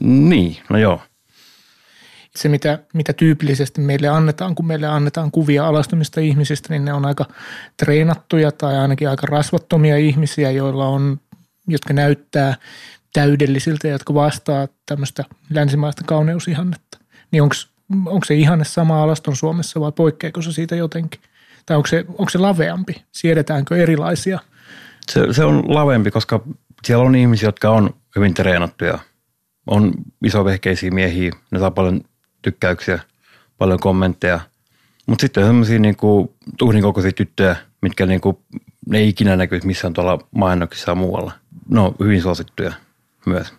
niin, 0.02 0.58
no 0.70 0.78
joo. 0.78 1.02
Se, 2.36 2.50
mitä, 2.50 2.80
mitä 2.94 3.14
tyypillisesti 3.14 3.82
meille 3.82 4.08
annetaan, 4.08 4.56
kun 4.56 4.68
meille 4.68 4.88
annetaan 4.88 5.32
kuvia 5.32 5.68
alastomista 5.68 6.22
ihmisistä, 6.22 6.70
niin 6.70 6.86
ne 6.86 6.94
on 6.94 7.06
aika 7.06 7.26
treenattuja 7.78 8.52
tai 8.52 8.78
ainakin 8.78 9.10
aika 9.10 9.28
rasvattomia 9.28 9.98
ihmisiä, 9.98 10.52
joilla 10.52 10.88
on, 10.88 11.20
jotka 11.68 11.94
näyttää 11.94 12.56
täydellisiltä 13.14 13.88
jotka 13.88 14.14
vastaa 14.14 14.68
tämmöistä 14.86 15.24
länsimaista 15.50 16.04
kauneusihannetta. 16.06 16.98
Niin 17.32 17.44
onko 18.06 18.26
se 18.26 18.36
ihanne 18.36 18.66
sama 18.66 19.04
alaston 19.04 19.36
Suomessa 19.36 19.80
vai 19.80 19.92
poikkeako 19.92 20.42
se 20.42 20.52
siitä 20.52 20.76
jotenkin? 20.76 21.22
Tai 21.66 21.78
onko 21.78 21.88
se, 21.88 22.06
onko 22.08 22.30
se 22.30 22.38
laveampi? 22.38 23.04
Siedetäänkö 23.12 23.78
erilaisia? 23.78 24.40
Se, 25.12 25.34
se 25.34 25.44
on 25.44 25.64
lavempi, 25.68 26.12
koska 26.12 26.44
siellä 26.84 27.06
on 27.06 27.16
ihmisiä, 27.16 27.48
jotka 27.48 27.70
on 27.70 27.90
hyvin 28.16 28.34
treenattuja. 28.34 29.00
On 29.68 29.94
isovehkeisiä 30.26 30.92
miehiä, 30.92 31.32
ne 31.52 31.60
saa 31.60 31.72
paljon 31.72 32.02
tykkäyksiä, 32.42 33.00
paljon 33.58 33.80
kommentteja. 33.80 34.40
Mutta 35.06 35.22
sitten 35.22 35.44
on 35.44 35.50
sellaisia 35.50 35.80
niinku, 35.80 36.36
tuhnin 36.58 36.84
kokoisia 36.84 37.12
tyttöjä, 37.12 37.56
mitkä 37.82 38.06
niinku, 38.06 38.42
ne 38.90 38.98
ei 38.98 39.10
ikinä 39.10 39.36
näkyisi 39.36 39.68
missään 39.68 39.94
tuolla 39.94 40.20
mainoksissa 40.36 40.92
ja 40.92 40.96
muualla. 40.96 41.32
No, 41.70 41.96
hyvin 42.00 42.22
suosittuja 42.22 42.74
myös. 43.26 43.54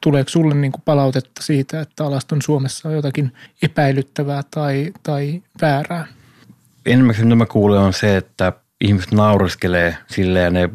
Tuleeko 0.00 0.28
sulle 0.28 0.54
niin 0.54 0.72
kuin 0.72 0.82
palautetta 0.84 1.42
siitä, 1.42 1.80
että 1.80 2.04
alaston 2.04 2.42
Suomessa 2.42 2.88
on 2.88 2.94
jotakin 2.94 3.32
epäilyttävää 3.62 4.42
tai, 4.50 4.92
tai 5.02 5.42
väärää? 5.60 6.06
Enimmäkseen 6.86 7.28
mitä 7.28 7.36
mä 7.36 7.46
kuulen 7.46 7.80
on 7.80 7.92
se, 7.92 8.16
että 8.16 8.52
ihmiset 8.80 9.12
naureskelee 9.12 9.96
silleen 10.06 10.44
ja 10.44 10.50
ne, 10.50 10.70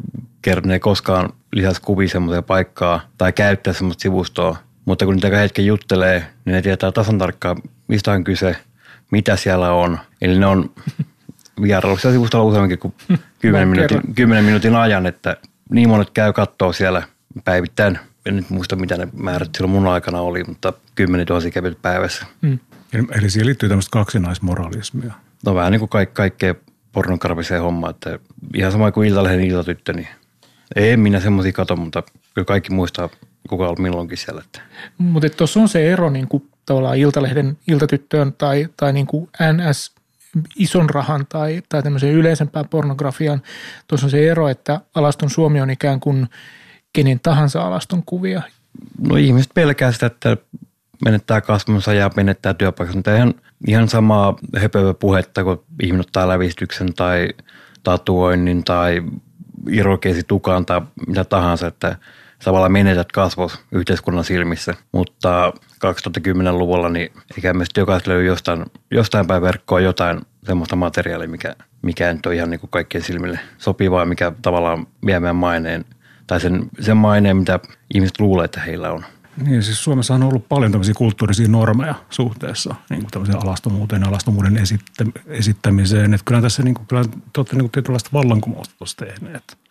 ne 0.64 0.72
ei 0.72 0.80
koskaan 0.80 1.32
lisäisi 1.52 1.82
kuvia 1.82 2.08
semmoiseen 2.08 2.44
paikkaa 2.44 3.00
tai 3.18 3.32
käyttää 3.32 3.72
semmoista 3.72 4.02
sivustoa. 4.02 4.56
Mutta 4.84 5.04
kun 5.04 5.14
niitä 5.14 5.36
hetken 5.36 5.66
juttelee, 5.66 6.26
niin 6.44 6.52
ne 6.52 6.62
tietää 6.62 6.92
tasan 6.92 7.18
tarkkaan, 7.18 7.56
mistä 7.88 8.12
on 8.12 8.24
kyse, 8.24 8.56
mitä 9.10 9.36
siellä 9.36 9.72
on. 9.72 9.98
Eli 10.22 10.38
ne 10.38 10.46
on 10.46 10.70
vierailu 11.62 11.96
siellä 11.96 12.14
sivustolla 12.14 12.44
useamminkin 12.44 12.78
kuin 12.78 12.94
10 13.38 13.68
minuutin, 13.68 14.00
10 14.14 14.44
minuutin 14.44 14.76
ajan, 14.76 15.06
että 15.06 15.36
niin 15.70 15.88
monet 15.88 16.10
käy 16.10 16.32
kattoo 16.32 16.72
siellä 16.72 17.02
päivittäin. 17.44 17.98
En 18.26 18.36
nyt 18.36 18.50
muista, 18.50 18.76
mitä 18.76 18.96
ne 18.96 19.08
määrät 19.12 19.50
silloin 19.56 19.72
mun 19.72 19.86
aikana 19.86 20.20
oli, 20.20 20.44
mutta 20.44 20.72
10 20.94 21.26
000 21.26 21.50
kävelyt 21.50 21.82
päivässä. 21.82 22.26
Eli, 22.92 23.04
eli 23.18 23.30
siihen 23.30 23.46
liittyy 23.46 23.68
tämmöistä 23.68 23.90
kaksinaismoralismia. 23.90 25.12
No 25.46 25.54
vähän 25.54 25.72
niin 25.72 25.78
kuin 25.78 25.88
kaik, 25.88 26.14
kaikkea 26.14 26.54
pornokarviseen 26.92 27.62
hommaa, 27.62 27.90
että 27.90 28.18
ihan 28.54 28.72
sama 28.72 28.92
kuin 28.92 29.08
Iltalehden 29.08 29.44
iltatyttö, 29.44 29.92
niin 29.92 30.08
ei 30.76 30.96
minä 30.96 31.20
semmoisia 31.20 31.52
kato, 31.52 31.76
mutta 31.76 32.02
kyllä 32.34 32.46
kaikki 32.46 32.72
muistaa, 32.72 33.08
kuka 33.48 33.68
on 33.68 33.76
milloinkin 33.78 34.18
siellä. 34.18 34.42
Mutta 34.98 35.30
tuossa 35.30 35.60
on 35.60 35.68
se 35.68 35.92
ero 35.92 36.10
niin 36.10 36.28
kuin 36.28 36.50
tavallaan 36.66 36.98
Iltalehden 36.98 37.58
iltatyttöön 37.68 38.32
tai, 38.32 38.68
tai 38.76 38.92
niin 38.92 39.06
kuin 39.06 39.30
NS 39.52 39.94
ison 40.56 40.90
rahan 40.90 41.26
tai, 41.28 41.62
tai 41.68 41.82
tämmöiseen 41.82 42.14
yleisempään 42.14 42.68
pornografiaan. 42.68 43.42
Tuossa 43.88 44.06
on 44.06 44.10
se 44.10 44.30
ero, 44.30 44.48
että 44.48 44.80
alaston 44.94 45.30
Suomi 45.30 45.60
on 45.60 45.70
ikään 45.70 46.00
kuin 46.00 46.28
kenen 46.92 47.20
tahansa 47.20 47.62
alaston 47.62 48.02
kuvia. 48.06 48.42
No 49.08 49.16
ihmiset 49.16 49.50
pelkää 49.54 49.92
sitä, 49.92 50.06
että 50.06 50.36
menettää 51.04 51.40
kasvonsa 51.40 51.94
ja 51.94 52.10
menettää 52.16 52.54
työpaikassa, 52.54 52.98
mutta 52.98 53.16
ihan, 53.16 53.34
ihan 53.66 53.88
samaa 53.88 54.36
höpövä 54.56 54.94
puhetta, 54.94 55.44
kun 55.44 55.64
ihminen 55.82 56.00
ottaa 56.00 56.28
lävistyksen 56.28 56.94
tai 56.94 57.28
tatuoinnin 57.82 58.64
tai 58.64 59.02
irokeisi 59.70 60.22
tukaan 60.22 60.66
tai 60.66 60.80
mitä 61.06 61.24
tahansa, 61.24 61.66
että 61.66 61.96
tavallaan 62.44 62.72
menetät 62.72 63.12
kasvos 63.12 63.58
yhteiskunnan 63.72 64.24
silmissä. 64.24 64.74
Mutta 64.92 65.52
2010-luvulla 65.74 66.88
niin 66.88 67.12
eikä 67.36 67.54
me 67.54 67.64
sitten 67.64 67.82
jokaisella 67.82 68.14
löydy 68.14 68.26
jostain, 68.26 68.64
jostain 68.90 69.26
päin 69.26 69.42
verkkoa 69.42 69.80
jotain 69.80 70.20
semmoista 70.44 70.76
materiaalia, 70.76 71.28
mikä, 71.28 71.56
mikä 71.82 72.12
nyt 72.12 72.26
on 72.26 72.34
ihan 72.34 72.50
niin 72.50 72.60
kuin 72.60 72.70
kaikkien 72.70 73.04
silmille 73.04 73.38
sopivaa, 73.58 74.04
mikä 74.04 74.32
tavallaan 74.42 74.86
vie 75.06 75.20
meidän 75.20 75.36
maineen 75.36 75.84
tai 76.26 76.40
sen, 76.40 76.70
sen 76.80 76.96
maineen, 76.96 77.36
mitä 77.36 77.60
ihmiset 77.94 78.20
luulee, 78.20 78.44
että 78.44 78.60
heillä 78.60 78.92
on. 78.92 79.04
Niin, 79.46 79.62
siis 79.62 79.84
Suomessa 79.84 80.14
on 80.14 80.22
ollut 80.22 80.48
paljon 80.48 80.72
tämmöisiä 80.72 80.94
kulttuurisia 80.94 81.48
normeja 81.48 81.94
suhteessa 82.10 82.74
niin 82.90 83.00
kuin 83.00 83.10
tämmöiseen 83.10 83.42
alastomuuteen 83.42 84.02
ja 84.02 84.08
alastomuuden 84.08 84.56
esittä, 84.56 85.04
esittämiseen. 85.26 86.14
Että 86.14 86.24
kyllä 86.24 86.42
tässä 86.42 86.62
niin 86.62 86.74
kuin, 86.74 86.86
kyllä 86.86 87.04
te 87.04 87.10
olette 87.36 87.56
niin 87.56 87.62
kuin 87.62 87.70
tietynlaista 87.70 88.10
vallankumousta 88.12 89.06
tehneet. 89.06 89.63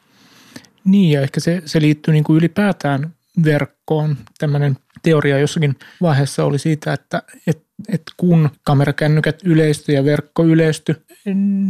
Niin 0.85 1.11
ja 1.11 1.21
ehkä 1.21 1.39
se, 1.39 1.61
se 1.65 1.81
liittyy 1.81 2.13
niin 2.13 2.23
kuin 2.23 2.37
ylipäätään 2.37 3.13
verkkoon. 3.43 4.17
Tämmöinen 4.39 4.77
teoria 5.03 5.39
jossakin 5.39 5.75
vaiheessa 6.01 6.45
oli 6.45 6.59
siitä, 6.59 6.93
että, 6.93 7.21
että, 7.47 7.63
että 7.89 8.11
kun 8.17 8.49
kamerakännykät 8.63 9.39
yleistyi 9.43 9.95
ja 9.95 10.05
verkko 10.05 10.45
yleistyi, 10.45 10.95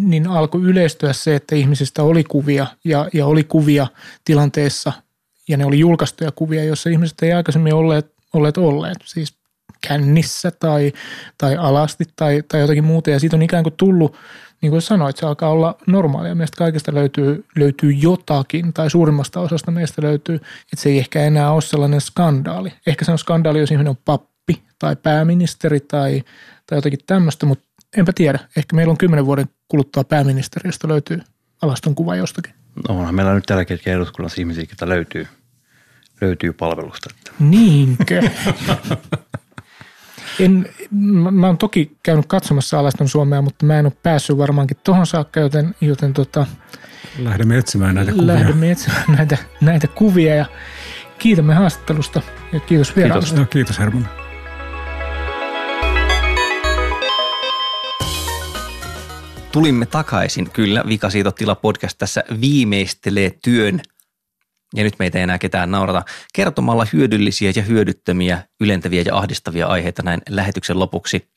niin 0.03 0.27
alkoi 0.27 0.61
yleistyä 0.61 1.13
se, 1.13 1.35
että 1.35 1.55
ihmisistä 1.55 2.03
oli 2.03 2.23
kuvia 2.23 2.67
ja, 2.83 3.09
ja 3.13 3.25
oli 3.25 3.43
kuvia 3.43 3.87
tilanteessa 4.25 4.93
ja 5.47 5.57
ne 5.57 5.65
oli 5.65 5.79
julkaistuja 5.79 6.31
kuvia, 6.31 6.63
joissa 6.63 6.89
ihmiset 6.89 7.21
ei 7.21 7.33
aikaisemmin 7.33 7.73
olleet 7.73 8.13
olleet, 8.33 8.57
olleet. 8.57 8.97
Siis 9.05 9.35
kännissä 9.87 10.51
tai, 10.51 10.93
tai 11.37 11.57
alasti 11.57 12.03
tai, 12.15 12.43
tai 12.47 12.61
jotakin 12.61 12.83
muuta 12.83 13.09
ja 13.09 13.19
siitä 13.19 13.35
on 13.35 13.41
ikään 13.41 13.63
kuin 13.63 13.73
tullut 13.77 14.15
niin 14.63 14.71
kuin 14.71 14.81
sanoit, 14.81 15.17
se 15.17 15.25
alkaa 15.25 15.49
olla 15.49 15.77
normaalia. 15.87 16.35
Meistä 16.35 16.57
kaikista 16.57 16.93
löytyy, 16.93 17.45
löytyy 17.55 17.91
jotakin, 17.91 18.73
tai 18.73 18.89
suurimmasta 18.89 19.39
osasta 19.39 19.71
meistä 19.71 20.01
löytyy, 20.01 20.35
että 20.35 20.75
se 20.75 20.89
ei 20.89 20.99
ehkä 20.99 21.21
enää 21.21 21.51
ole 21.51 21.61
sellainen 21.61 22.01
skandaali. 22.01 22.73
Ehkä 22.87 23.05
se 23.05 23.11
on 23.11 23.17
skandaali, 23.17 23.59
jos 23.59 23.71
ihminen 23.71 23.89
on 23.89 23.97
pappi 24.05 24.63
tai 24.79 24.95
pääministeri 24.95 25.79
tai, 25.79 26.23
tai 26.67 26.77
jotakin 26.77 26.99
tämmöistä, 27.05 27.45
mutta 27.45 27.65
enpä 27.97 28.11
tiedä. 28.15 28.39
Ehkä 28.57 28.75
meillä 28.75 28.91
on 28.91 28.97
kymmenen 28.97 29.25
vuoden 29.25 29.49
kuluttua 29.67 30.03
pääministeri, 30.03 30.67
josta 30.67 30.87
löytyy 30.87 31.19
alaston 31.61 31.95
kuva 31.95 32.15
jostakin. 32.15 32.53
No 32.89 32.99
onhan 32.99 33.15
meillä 33.15 33.33
nyt 33.33 33.45
tällä 33.45 33.65
hetkellä 33.69 33.95
eduskunnassa 33.95 34.41
ihmisiä, 34.41 34.65
joita 34.69 34.89
löytyy, 34.89 35.27
löytyy 36.21 36.53
palvelusta. 36.53 37.09
Että. 37.17 37.31
Niinkö? 37.39 38.21
En, 40.39 40.69
mä, 40.91 41.31
mä 41.31 41.47
oon 41.47 41.57
toki 41.57 41.97
käynyt 42.03 42.25
katsomassa 42.25 42.79
alaston 42.79 43.09
Suomea, 43.09 43.41
mutta 43.41 43.65
mä 43.65 43.79
en 43.79 43.85
ole 43.85 43.93
päässyt 44.03 44.37
varmaankin 44.37 44.77
tuohon 44.83 45.07
saakka, 45.07 45.39
joten, 45.39 45.75
joten 45.81 46.13
tota, 46.13 46.45
Lähdemme 47.19 47.57
etsimään 47.57 47.95
näitä 47.95 48.11
kuvia. 48.11 48.27
lähdemme 48.27 48.71
etsimään 48.71 49.03
näitä, 49.17 49.37
näitä 49.61 49.87
kuvia 49.87 50.35
ja 50.35 50.45
kiitämme 51.17 51.53
haastattelusta 51.53 52.21
ja 52.53 52.59
kiitos 52.59 52.95
vierailusta. 52.95 53.39
No, 53.39 53.45
kiitos 53.45 53.79
Herman. 53.79 54.09
Tulimme 59.51 59.85
takaisin, 59.85 60.49
kyllä. 60.51 60.83
Vikasiitotila 60.87 61.55
podcast 61.55 61.97
tässä 61.97 62.23
viimeistelee 62.41 63.37
työn 63.43 63.81
ja 64.75 64.83
nyt 64.83 64.99
meitä 64.99 65.17
ei 65.17 65.23
enää 65.23 65.39
ketään 65.39 65.71
naurata, 65.71 66.03
kertomalla 66.33 66.87
hyödyllisiä 66.93 67.53
ja 67.55 67.61
hyödyttömiä, 67.61 68.43
ylentäviä 68.59 69.03
ja 69.05 69.17
ahdistavia 69.17 69.67
aiheita 69.67 70.03
näin 70.03 70.21
lähetyksen 70.29 70.79
lopuksi. 70.79 71.29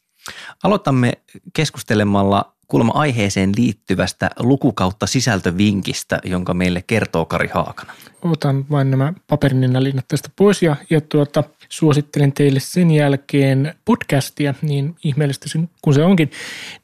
Aloitamme 0.62 1.12
keskustelemalla 1.54 2.55
kuulemma 2.68 2.92
aiheeseen 2.92 3.52
liittyvästä 3.56 4.30
lukukautta 4.38 5.06
sisältövinkistä, 5.06 6.18
jonka 6.24 6.54
meille 6.54 6.84
kertoo 6.86 7.24
Kari 7.24 7.48
Haakana. 7.54 7.92
Otan 8.22 8.64
vain 8.70 8.90
nämä 8.90 9.12
paperininälinnät 9.26 10.04
tästä 10.08 10.28
pois 10.36 10.62
ja, 10.62 10.76
ja 10.90 11.00
tuota, 11.00 11.44
suosittelen 11.68 12.32
teille 12.32 12.60
sen 12.60 12.90
jälkeen 12.90 13.74
podcastia, 13.84 14.54
niin 14.62 14.96
ihmeellistä 15.04 15.46
kun 15.82 15.94
se 15.94 16.02
onkin. 16.02 16.30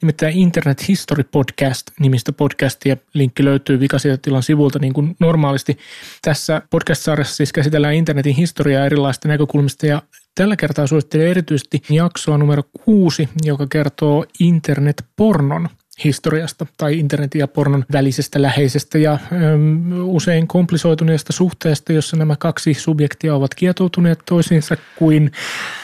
Nimittäin 0.03 0.37
Internet 0.37 0.89
History 0.89 1.25
Podcast 1.25 1.87
nimistä 2.01 2.33
podcastia. 2.33 2.97
Linkki 3.15 3.45
löytyy 3.45 3.81
Vikasietotilan 3.81 4.43
sivulta 4.43 4.79
niin 4.79 4.93
kuin 4.93 5.17
normaalisti. 5.21 5.79
Tässä 6.23 6.63
podcast-sarjassa 6.71 7.37
siis 7.37 7.53
käsitellään 7.53 7.95
internetin 7.95 8.37
historiaa 8.37 8.87
erilaisista 8.87 9.29
näkökulmista 9.29 9.87
ja 9.87 10.03
Tällä 10.35 10.57
kertaa 10.57 10.87
suosittelen 10.87 11.29
erityisesti 11.29 11.83
jaksoa 11.91 12.39
numero 12.39 12.63
kuusi, 12.85 13.29
joka 13.43 13.67
kertoo 13.67 14.25
internetpornon 14.41 15.69
historiasta 16.05 16.67
tai 16.77 16.99
internetin 16.99 17.39
ja 17.39 17.49
pornon 17.49 17.85
välisestä 17.93 18.43
läheisestä 18.43 18.99
ja 18.99 19.13
äm, 19.13 19.93
usein 20.03 20.49
komplisoituneesta 20.49 21.33
suhteesta, 21.33 21.93
jossa 21.93 22.17
nämä 22.17 22.37
kaksi 22.37 22.75
subjektia 22.75 23.35
ovat 23.35 23.55
kietoutuneet 23.55 24.19
toisiinsa 24.27 24.77
kuin 24.97 25.33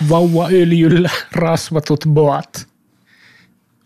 vauvaöljyllä 0.09 1.11
rasvatut 1.33 2.05
boat. 2.09 2.69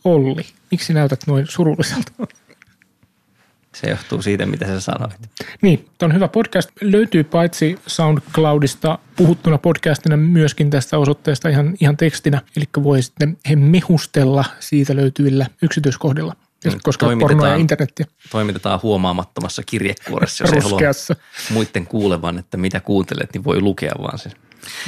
Olli, 0.05 0.43
miksi 0.71 0.93
näytät 0.93 1.21
noin 1.27 1.47
surulliselta? 1.49 2.13
Se 3.77 3.91
johtuu 3.91 4.23
siitä, 4.23 4.47
mitä 4.47 4.67
sä 4.67 4.81
sanoit. 4.81 5.15
Niin, 5.63 5.89
tämä 5.99 6.09
on 6.11 6.15
hyvä 6.15 6.29
podcast. 6.29 6.71
Löytyy 6.81 7.25
paitsi 7.25 7.79
SoundCloudista 7.87 8.99
puhuttuna 9.17 9.59
podcastina 9.59 10.17
myöskin 10.17 10.71
tästä 10.71 10.99
osoitteesta 10.99 11.49
ihan, 11.49 11.75
ihan 11.81 11.97
tekstinä. 11.97 12.43
Eli 12.57 12.65
voi 12.83 13.03
sitten 13.03 13.37
he 13.49 13.57
mehustella 13.57 14.45
siitä 14.61 14.97
löytyvillä 14.97 15.47
yksityiskohdilla. 15.63 16.37
Mm, 16.65 16.73
koska 16.83 17.07
toimitetaan- 17.07 17.29
pornoa 17.29 17.49
ja 17.49 17.57
internettiä 17.57 18.07
Toimitetaan 18.31 18.81
huomaamattomassa 18.83 19.63
kirjekuoressa, 19.67 20.45
jos 20.45 20.53
ei 20.53 20.61
halua 20.61 20.81
muiden 21.51 21.87
kuulevan, 21.87 22.39
että 22.39 22.57
mitä 22.57 22.81
kuuntelet, 22.81 23.33
niin 23.35 23.45
voi 23.45 23.61
lukea 23.61 23.93
vaan 23.99 24.19
sen. 24.19 24.33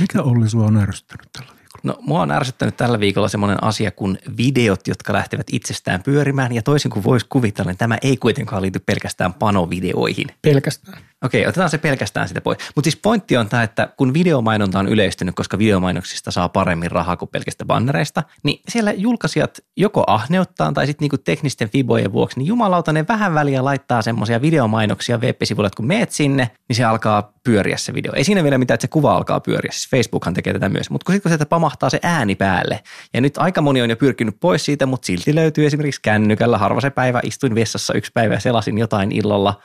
Mikä 0.00 0.22
Olli 0.22 0.48
sua 0.48 0.66
on 0.66 0.76
ärsyttänyt 0.76 1.28
tällä? 1.32 1.52
No 1.84 1.96
mua 2.00 2.22
on 2.22 2.30
ärsyttänyt 2.30 2.76
tällä 2.76 3.00
viikolla 3.00 3.28
semmoinen 3.28 3.64
asia 3.64 3.90
kuin 3.90 4.18
videot, 4.36 4.88
jotka 4.88 5.12
lähtevät 5.12 5.46
itsestään 5.52 6.02
pyörimään. 6.02 6.52
Ja 6.54 6.62
toisin 6.62 6.90
kuin 6.90 7.04
voisi 7.04 7.26
kuvitella, 7.28 7.70
niin 7.70 7.78
tämä 7.78 7.98
ei 8.02 8.16
kuitenkaan 8.16 8.62
liity 8.62 8.78
pelkästään 8.86 9.34
panovideoihin. 9.34 10.26
pelkästään. 10.42 10.98
Okei, 11.24 11.46
otetaan 11.46 11.70
se 11.70 11.78
pelkästään 11.78 12.28
sitä 12.28 12.40
pois. 12.40 12.58
Mutta 12.74 12.90
siis 12.90 13.00
pointti 13.02 13.36
on 13.36 13.48
tämä, 13.48 13.62
että 13.62 13.88
kun 13.96 14.14
videomainonta 14.14 14.78
on 14.78 14.88
yleistynyt, 14.88 15.34
koska 15.34 15.58
videomainoksista 15.58 16.30
saa 16.30 16.48
paremmin 16.48 16.90
rahaa 16.90 17.16
kuin 17.16 17.28
pelkästä 17.28 17.64
bannereista, 17.64 18.22
niin 18.42 18.60
siellä 18.68 18.92
julkaisijat 18.92 19.60
joko 19.76 20.04
ahneuttaan 20.06 20.74
tai 20.74 20.86
sitten 20.86 21.04
niinku 21.04 21.18
teknisten 21.18 21.70
fibojen 21.70 22.12
vuoksi, 22.12 22.38
niin 22.38 22.46
jumalauta 22.46 22.92
ne 22.92 23.04
vähän 23.08 23.34
väliä 23.34 23.64
laittaa 23.64 24.02
semmoisia 24.02 24.42
videomainoksia 24.42 25.18
web-sivuille, 25.18 25.66
että 25.66 25.76
kun 25.76 25.86
meet 25.86 26.10
sinne, 26.10 26.50
niin 26.68 26.76
se 26.76 26.84
alkaa 26.84 27.32
pyöriä 27.44 27.76
se 27.76 27.94
video. 27.94 28.12
Ei 28.12 28.24
siinä 28.24 28.42
vielä 28.42 28.58
mitään, 28.58 28.74
että 28.74 28.84
se 28.84 28.88
kuva 28.88 29.16
alkaa 29.16 29.40
pyöriä. 29.40 29.72
Siis 29.72 29.90
Facebookhan 29.90 30.34
tekee 30.34 30.52
tätä 30.52 30.68
myös. 30.68 30.90
Mutta 30.90 31.04
kun 31.04 31.14
sitten 31.14 31.22
kun 31.22 31.30
sieltä 31.30 31.46
pamahtaa 31.46 31.90
se 31.90 32.00
ääni 32.02 32.34
päälle, 32.34 32.80
ja 33.14 33.20
nyt 33.20 33.38
aika 33.38 33.60
moni 33.60 33.82
on 33.82 33.90
jo 33.90 33.96
pyrkinyt 33.96 34.36
pois 34.40 34.64
siitä, 34.64 34.86
mutta 34.86 35.06
silti 35.06 35.34
löytyy 35.34 35.66
esimerkiksi 35.66 36.00
kännykällä 36.02 36.58
harva 36.58 36.80
se 36.80 36.90
päivä, 36.90 37.20
istuin 37.22 37.54
vessassa 37.54 37.94
yksi 37.94 38.10
päivä 38.14 38.34
ja 38.34 38.40
selasin 38.40 38.78
jotain 38.78 39.12
illalla, 39.12 39.60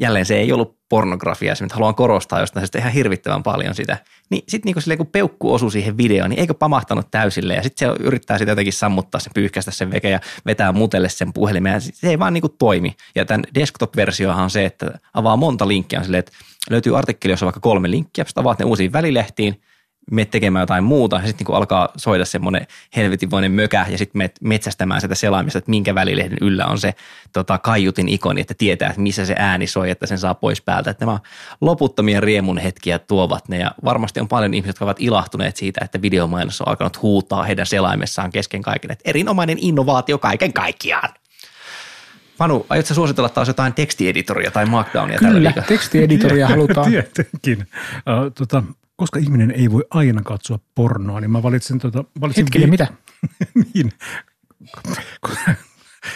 jälleen 0.00 0.26
se 0.26 0.36
ei 0.36 0.52
ollut 0.52 0.78
pornografia, 0.88 1.54
se 1.54 1.66
haluan 1.72 1.94
korostaa 1.94 2.40
jostain 2.40 2.66
sitä 2.66 2.78
ihan 2.78 2.92
hirvittävän 2.92 3.42
paljon 3.42 3.74
sitä. 3.74 3.98
Niin 4.30 4.44
sitten 4.48 4.68
niinku 4.68 4.80
silleen, 4.80 4.98
kun 4.98 5.06
peukku 5.06 5.54
osui 5.54 5.72
siihen 5.72 5.96
videoon, 5.96 6.30
niin 6.30 6.40
eikö 6.40 6.54
pamahtanut 6.54 7.10
täysille 7.10 7.54
ja 7.54 7.62
sitten 7.62 7.88
se 7.88 7.94
yrittää 8.00 8.38
sitä 8.38 8.50
jotenkin 8.50 8.72
sammuttaa 8.72 9.20
sen, 9.20 9.32
pyyhkäistä 9.34 9.70
sen 9.70 9.90
veke 9.90 10.10
ja 10.10 10.20
vetää 10.46 10.72
mutelle 10.72 11.08
sen 11.08 11.32
puhelimen 11.32 11.72
ja 11.72 11.80
se 11.80 12.08
ei 12.08 12.18
vaan 12.18 12.34
niinku 12.34 12.48
toimi. 12.48 12.96
Ja 13.14 13.24
tämän 13.24 13.44
desktop-versiohan 13.54 14.44
on 14.44 14.50
se, 14.50 14.64
että 14.64 14.98
avaa 15.14 15.36
monta 15.36 15.68
linkkiä, 15.68 15.98
on 15.98 16.04
silleen, 16.04 16.18
että 16.18 16.32
löytyy 16.70 16.98
artikkeli, 16.98 17.32
jossa 17.32 17.46
on 17.46 17.48
vaikka 17.48 17.60
kolme 17.60 17.90
linkkiä, 17.90 18.24
sitten 18.24 18.40
avaat 18.40 18.58
ne 18.58 18.64
uusiin 18.64 18.92
välilehtiin, 18.92 19.60
menet 20.10 20.30
tekemään 20.30 20.62
jotain 20.62 20.84
muuta 20.84 21.16
ja 21.16 21.26
sitten 21.26 21.46
niin 21.46 21.56
alkaa 21.56 21.88
soida 21.96 22.24
semmoinen 22.24 22.66
helvetinvoinen 22.96 23.52
mökä 23.52 23.86
ja 23.88 23.98
sitten 23.98 24.18
menet 24.18 24.36
metsästämään 24.40 25.00
sitä 25.00 25.14
selaimista, 25.14 25.58
että 25.58 25.70
minkä 25.70 25.94
välilehden 25.94 26.38
yllä 26.40 26.66
on 26.66 26.78
se 26.78 26.94
tota, 27.32 27.58
kaiutin 27.58 28.08
ikoni, 28.08 28.40
että 28.40 28.54
tietää, 28.54 28.88
että 28.88 29.00
missä 29.00 29.26
se 29.26 29.34
ääni 29.38 29.66
soi, 29.66 29.90
että 29.90 30.06
sen 30.06 30.18
saa 30.18 30.34
pois 30.34 30.60
päältä. 30.60 30.90
Että 30.90 31.06
nämä 31.06 31.18
loputtomia 31.60 32.20
riemun 32.20 32.58
hetkiä 32.58 32.98
tuovat 32.98 33.48
ne 33.48 33.58
ja 33.58 33.70
varmasti 33.84 34.20
on 34.20 34.28
paljon 34.28 34.54
ihmisiä, 34.54 34.70
jotka 34.70 34.84
ovat 34.84 35.00
ilahtuneet 35.00 35.56
siitä, 35.56 35.80
että 35.84 36.02
videomainos 36.02 36.60
on 36.60 36.68
alkanut 36.68 37.02
huutaa 37.02 37.42
heidän 37.42 37.66
selaimessaan 37.66 38.32
kesken 38.32 38.62
kaiken. 38.62 38.90
Että 38.90 39.10
erinomainen 39.10 39.58
innovaatio 39.60 40.18
kaiken 40.18 40.52
kaikkiaan. 40.52 41.08
Manu, 42.40 42.66
aiotko 42.68 42.94
suositella 42.94 43.28
taas 43.28 43.48
jotain 43.48 43.74
tekstieditoria 43.74 44.50
tai 44.50 44.66
markdownia 44.66 45.18
tällä 45.18 45.34
Kyllä, 45.34 45.48
viikolla? 45.48 45.66
tekstieditoria 45.66 46.48
halutaan. 46.48 46.90
Tietenkin. 46.92 47.58
Uh, 47.60 48.32
tota, 48.34 48.62
koska 49.00 49.18
ihminen 49.18 49.50
ei 49.50 49.70
voi 49.70 49.84
aina 49.90 50.22
katsoa 50.22 50.58
pornoa, 50.74 51.20
niin 51.20 51.30
mä 51.30 51.42
valitsin, 51.42 51.78
tota, 51.78 52.04
valitsin 52.20 52.44
Hetkinen, 52.44 52.66
vi- 52.66 52.70
mitä? 52.70 52.88
niin. 53.74 53.92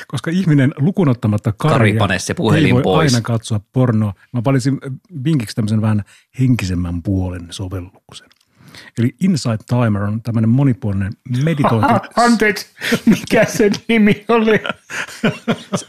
Koska 0.08 0.30
ihminen 0.30 0.74
lukunottamatta 0.76 1.52
Kari, 1.52 1.72
Karia 1.74 1.98
pane 1.98 2.18
se 2.18 2.34
puhelin 2.34 2.66
ei 2.66 2.74
voi 2.74 2.82
pois. 2.82 3.14
aina 3.14 3.22
katsoa 3.22 3.60
pornoa. 3.72 4.14
Mä 4.32 4.40
valitsin 4.44 4.78
vinkiksi 5.24 5.56
tämmöisen 5.56 5.80
vähän 5.80 6.04
henkisemmän 6.38 7.02
puolen 7.02 7.46
sovelluksen. 7.50 8.28
Eli 8.98 9.14
Insight 9.20 9.66
Timer 9.66 10.02
on 10.02 10.22
tämmöinen 10.22 10.48
monipuolinen 10.50 11.12
meditointi. 11.44 11.92
Anteeksi, 12.16 12.66
mikä 13.06 13.44
se 13.44 13.70
nimi 13.88 14.24
oli? 14.28 14.60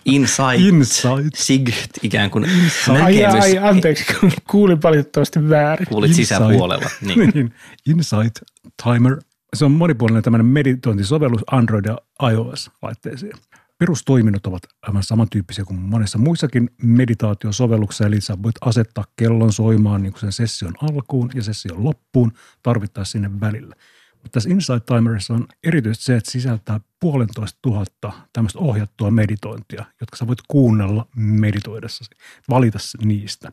Insight, 0.06 0.60
Insight. 0.60 1.36
Sigt 1.36 1.90
ikään 2.04 2.30
kuin 2.30 2.46
Ai, 2.90 3.16
näkemys. 3.16 3.44
ai, 3.44 3.58
anteeksi, 3.58 4.06
kun 4.20 4.32
kuulin 4.52 4.82
valitettavasti 4.82 5.50
väärin. 5.50 5.88
Kuulit 5.88 6.14
sisäpuolella. 6.14 6.90
Niin. 7.02 7.32
niin. 7.36 7.54
Insight 7.88 8.40
Timer. 8.84 9.18
Se 9.56 9.66
on 9.66 9.72
monipuolinen 9.72 10.24
tämmöinen 10.24 10.46
meditointisovellus 10.46 11.42
Android- 11.52 11.88
ja 11.88 11.98
iOS-laitteisiin. 12.30 13.34
Perustoiminnot 13.78 14.48
ovat 14.48 14.64
aivan 14.82 15.04
samantyyppisiä 15.04 15.66
kuin 15.66 15.80
monessa 15.80 16.18
muissakin 16.18 16.70
meditaatiosovelluksissa, 16.82 18.06
eli 18.06 18.22
sä 18.22 18.38
voit 18.44 18.56
asettaa 18.62 19.06
kellon 19.16 19.54
soimaan 19.54 20.04
niin 20.04 20.14
kuin 20.14 20.22
sen 20.22 20.32
session 20.32 20.74
alkuun 20.82 21.32
ja 21.34 21.44
session 21.44 21.84
loppuun 21.84 22.32
tarvittaessa 22.64 23.12
sinne 23.12 23.40
välillä. 23.40 23.76
Mutta 24.14 24.30
tässä 24.32 24.50
Insight 24.50 24.86
Timerissa 24.86 25.34
on 25.34 25.48
erityisesti 25.64 26.06
se, 26.06 26.16
että 26.16 26.32
sisältää 26.32 26.80
puolentoista 27.00 27.60
tuhatta 27.62 28.12
tämmöistä 28.34 28.60
ohjattua 28.60 29.12
meditointia, 29.12 29.86
jotka 30.00 30.18
sä 30.18 30.28
voit 30.28 30.40
kuunnella 30.48 31.08
meditoidessasi, 31.16 32.12
valita 32.50 32.78
niistä. 33.04 33.52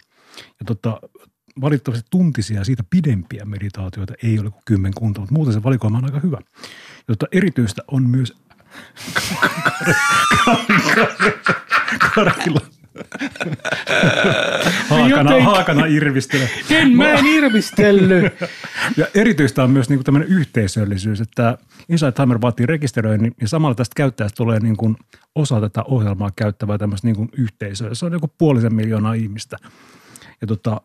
Ja 0.60 0.66
tota, 0.66 1.00
valitettavasti 1.60 2.06
tuntisia 2.10 2.58
ja 2.58 2.64
siitä 2.64 2.84
pidempiä 2.90 3.44
meditaatioita 3.44 4.14
ei 4.22 4.38
ole 4.38 4.50
kuin 4.50 4.62
kymmenkunta, 4.66 5.20
mutta 5.20 5.34
muuten 5.34 5.54
se 5.54 5.62
valikoima 5.62 5.98
on 5.98 6.04
aika 6.04 6.20
hyvä. 6.20 6.38
Jotta 7.08 7.26
erityistä 7.32 7.82
on 7.88 8.10
myös 8.10 8.32
Karilla. 12.14 12.60
Haakana, 14.88 15.40
haakana 15.44 15.86
irvistele. 15.86 16.50
En 16.70 16.96
mä 16.96 17.08
en 17.12 17.26
irvistellyt. 17.26 18.32
Ja 18.96 19.06
erityistä 19.14 19.62
on 19.62 19.70
myös 19.70 19.88
niin 19.88 20.04
tämmöinen 20.04 20.28
yhteisöllisyys, 20.28 21.20
että 21.20 21.58
Inside 21.88 22.12
Timer 22.12 22.40
vaatii 22.40 22.66
rekisteröinnin 22.66 23.34
ja 23.40 23.48
samalla 23.48 23.74
tästä 23.74 23.92
käyttäjästä 23.96 24.36
tulee 24.36 24.60
niin 24.60 24.76
kuin 24.76 24.96
osa 25.34 25.60
tätä 25.60 25.82
ohjelmaa 25.82 26.30
käyttävää 26.36 26.78
tämmöistä 26.78 27.06
niin 27.06 27.16
kuin 27.16 27.28
yhteisöä. 27.36 27.94
Se 27.94 28.06
on 28.06 28.12
joku 28.12 28.28
puolisen 28.38 28.74
miljoonaa 28.74 29.14
ihmistä. 29.14 29.56
Ja 30.40 30.46
tota, 30.46 30.80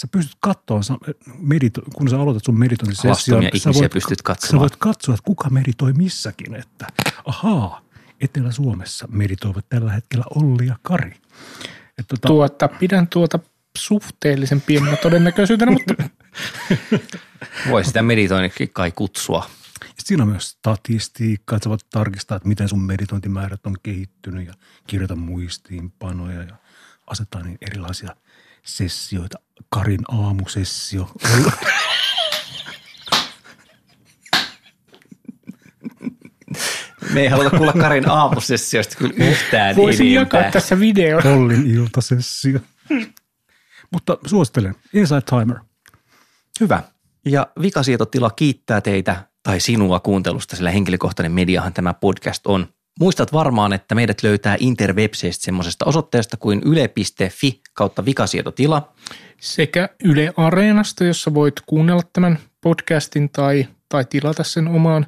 sä 0.00 0.08
pystyt 0.10 0.36
katsoa, 0.40 0.80
medito- 1.26 1.90
kun 1.94 2.10
sä 2.10 2.20
aloitat 2.20 2.44
sun 2.44 2.58
meditointisession. 2.58 3.42
Sä 3.42 3.48
ihmisiä 3.48 3.72
voit, 3.82 3.92
pystyt 3.92 4.22
Sä 4.50 4.58
voit 4.58 4.76
katsoa, 4.76 5.14
että 5.14 5.24
kuka 5.24 5.50
meditoi 5.50 5.92
missäkin, 5.92 6.54
että 6.54 6.86
ahaa, 7.24 7.82
Etelä-Suomessa 8.20 9.08
meditoivat 9.10 9.68
tällä 9.68 9.92
hetkellä 9.92 10.24
Olli 10.34 10.66
ja 10.66 10.76
Kari. 10.82 11.14
Et 11.98 12.06
tota, 12.08 12.28
Tuota, 12.28 12.68
pidän 12.68 13.08
tuota 13.08 13.38
suhteellisen 13.78 14.60
pienenä 14.60 14.96
todennäköisyytenä, 14.96 15.72
mutta 15.72 15.94
Voi 17.70 17.84
sitä 17.84 18.02
meditoinniksi 18.02 18.66
kai 18.66 18.92
kutsua. 18.92 19.50
Ja 19.80 19.86
Siinä 19.98 20.22
on 20.22 20.28
myös 20.28 20.48
statistiikkaa, 20.48 21.56
että 21.56 21.64
sä 21.64 21.70
voit 21.70 21.86
tarkistaa, 21.90 22.36
että 22.36 22.48
miten 22.48 22.68
sun 22.68 22.82
meditointimäärät 22.82 23.66
on 23.66 23.76
kehittynyt 23.82 24.46
ja 24.46 24.54
kirjoita 24.86 25.16
muistiinpanoja 25.16 26.42
ja 26.42 26.56
asettaa 27.06 27.42
niin 27.42 27.58
erilaisia 27.60 28.16
sessioita. 28.64 29.38
Karin 29.68 30.00
aamusessio. 30.08 31.10
Me 37.12 37.20
ei 37.20 37.28
haluta 37.28 37.50
kuulla 37.50 37.72
Karin 37.72 38.10
aamusessioista 38.10 38.96
kyllä 38.96 39.14
yhtään 39.16 39.76
voisin 39.76 40.06
enempää. 40.06 40.40
jakaa 40.40 40.52
tässä 40.52 40.80
videon. 40.80 41.26
Ollin 41.26 41.70
iltasessio. 41.70 42.60
Mutta 43.92 44.18
suosittelen. 44.26 44.74
Inside 44.94 45.20
Timer. 45.20 45.56
Hyvä. 46.60 46.82
Ja 47.24 47.46
vikasietotila 47.62 48.30
kiittää 48.30 48.80
teitä 48.80 49.24
tai 49.42 49.60
sinua 49.60 50.00
kuuntelusta, 50.00 50.56
sillä 50.56 50.70
henkilökohtainen 50.70 51.32
mediahan 51.32 51.72
tämä 51.72 51.94
podcast 51.94 52.46
on. 52.46 52.68
Muistat 53.00 53.32
varmaan, 53.32 53.72
että 53.72 53.94
meidät 53.94 54.22
löytää 54.22 54.56
interwebseistä 54.60 55.44
semmoisesta 55.44 55.84
osoitteesta 55.84 56.36
kuin 56.36 56.62
yle.fi 56.64 57.60
kautta 57.74 58.04
vikasietotila. 58.04 58.92
Sekä 59.40 59.88
Yle 60.04 60.32
Areenasta, 60.36 61.04
jossa 61.04 61.34
voit 61.34 61.60
kuunnella 61.66 62.02
tämän 62.12 62.38
podcastin 62.60 63.30
tai, 63.30 63.68
tai 63.88 64.04
tilata 64.04 64.44
sen 64.44 64.68
omaan 64.68 65.06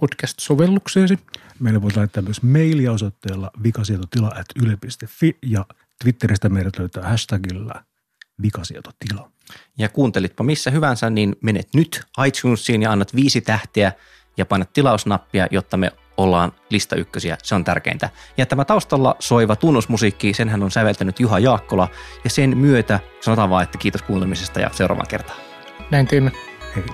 podcast-sovellukseesi. 0.00 1.18
Meille 1.60 1.82
voit 1.82 1.96
laittaa 1.96 2.22
myös 2.22 2.42
mailia 2.42 2.92
osoitteella 2.92 3.50
vikasietotila.yle.fi 3.62 5.38
ja 5.42 5.64
Twitteristä 6.02 6.48
meidät 6.48 6.78
löytää 6.78 7.08
hashtagillä 7.08 7.84
vikasietotila. 8.42 9.30
Ja 9.78 9.88
kuuntelitpa 9.88 10.44
missä 10.44 10.70
hyvänsä, 10.70 11.10
niin 11.10 11.36
menet 11.42 11.68
nyt 11.74 12.02
iTunesiin 12.26 12.82
ja 12.82 12.92
annat 12.92 13.14
viisi 13.14 13.40
tähteä 13.40 13.92
ja 14.36 14.46
painat 14.46 14.72
tilausnappia, 14.72 15.46
jotta 15.50 15.76
me 15.76 15.92
ollaan 16.18 16.52
lista 16.70 16.96
ykkösiä. 16.96 17.36
Se 17.42 17.54
on 17.54 17.64
tärkeintä. 17.64 18.10
Ja 18.36 18.46
tämä 18.46 18.64
taustalla 18.64 19.16
soiva 19.18 19.56
tunnusmusiikki, 19.56 20.34
senhän 20.34 20.62
on 20.62 20.70
säveltänyt 20.70 21.20
Juha 21.20 21.38
Jaakkola 21.38 21.88
ja 22.24 22.30
sen 22.30 22.58
myötä 22.58 23.00
sanotaan 23.20 23.50
vaan, 23.50 23.64
että 23.64 23.78
kiitos 23.78 24.02
kuulemisesta 24.02 24.60
ja 24.60 24.70
seuraavaan 24.72 25.08
kertaan. 25.08 25.38
Näin 25.90 26.06
teemme. 26.06 26.32
Hei. 26.76 26.84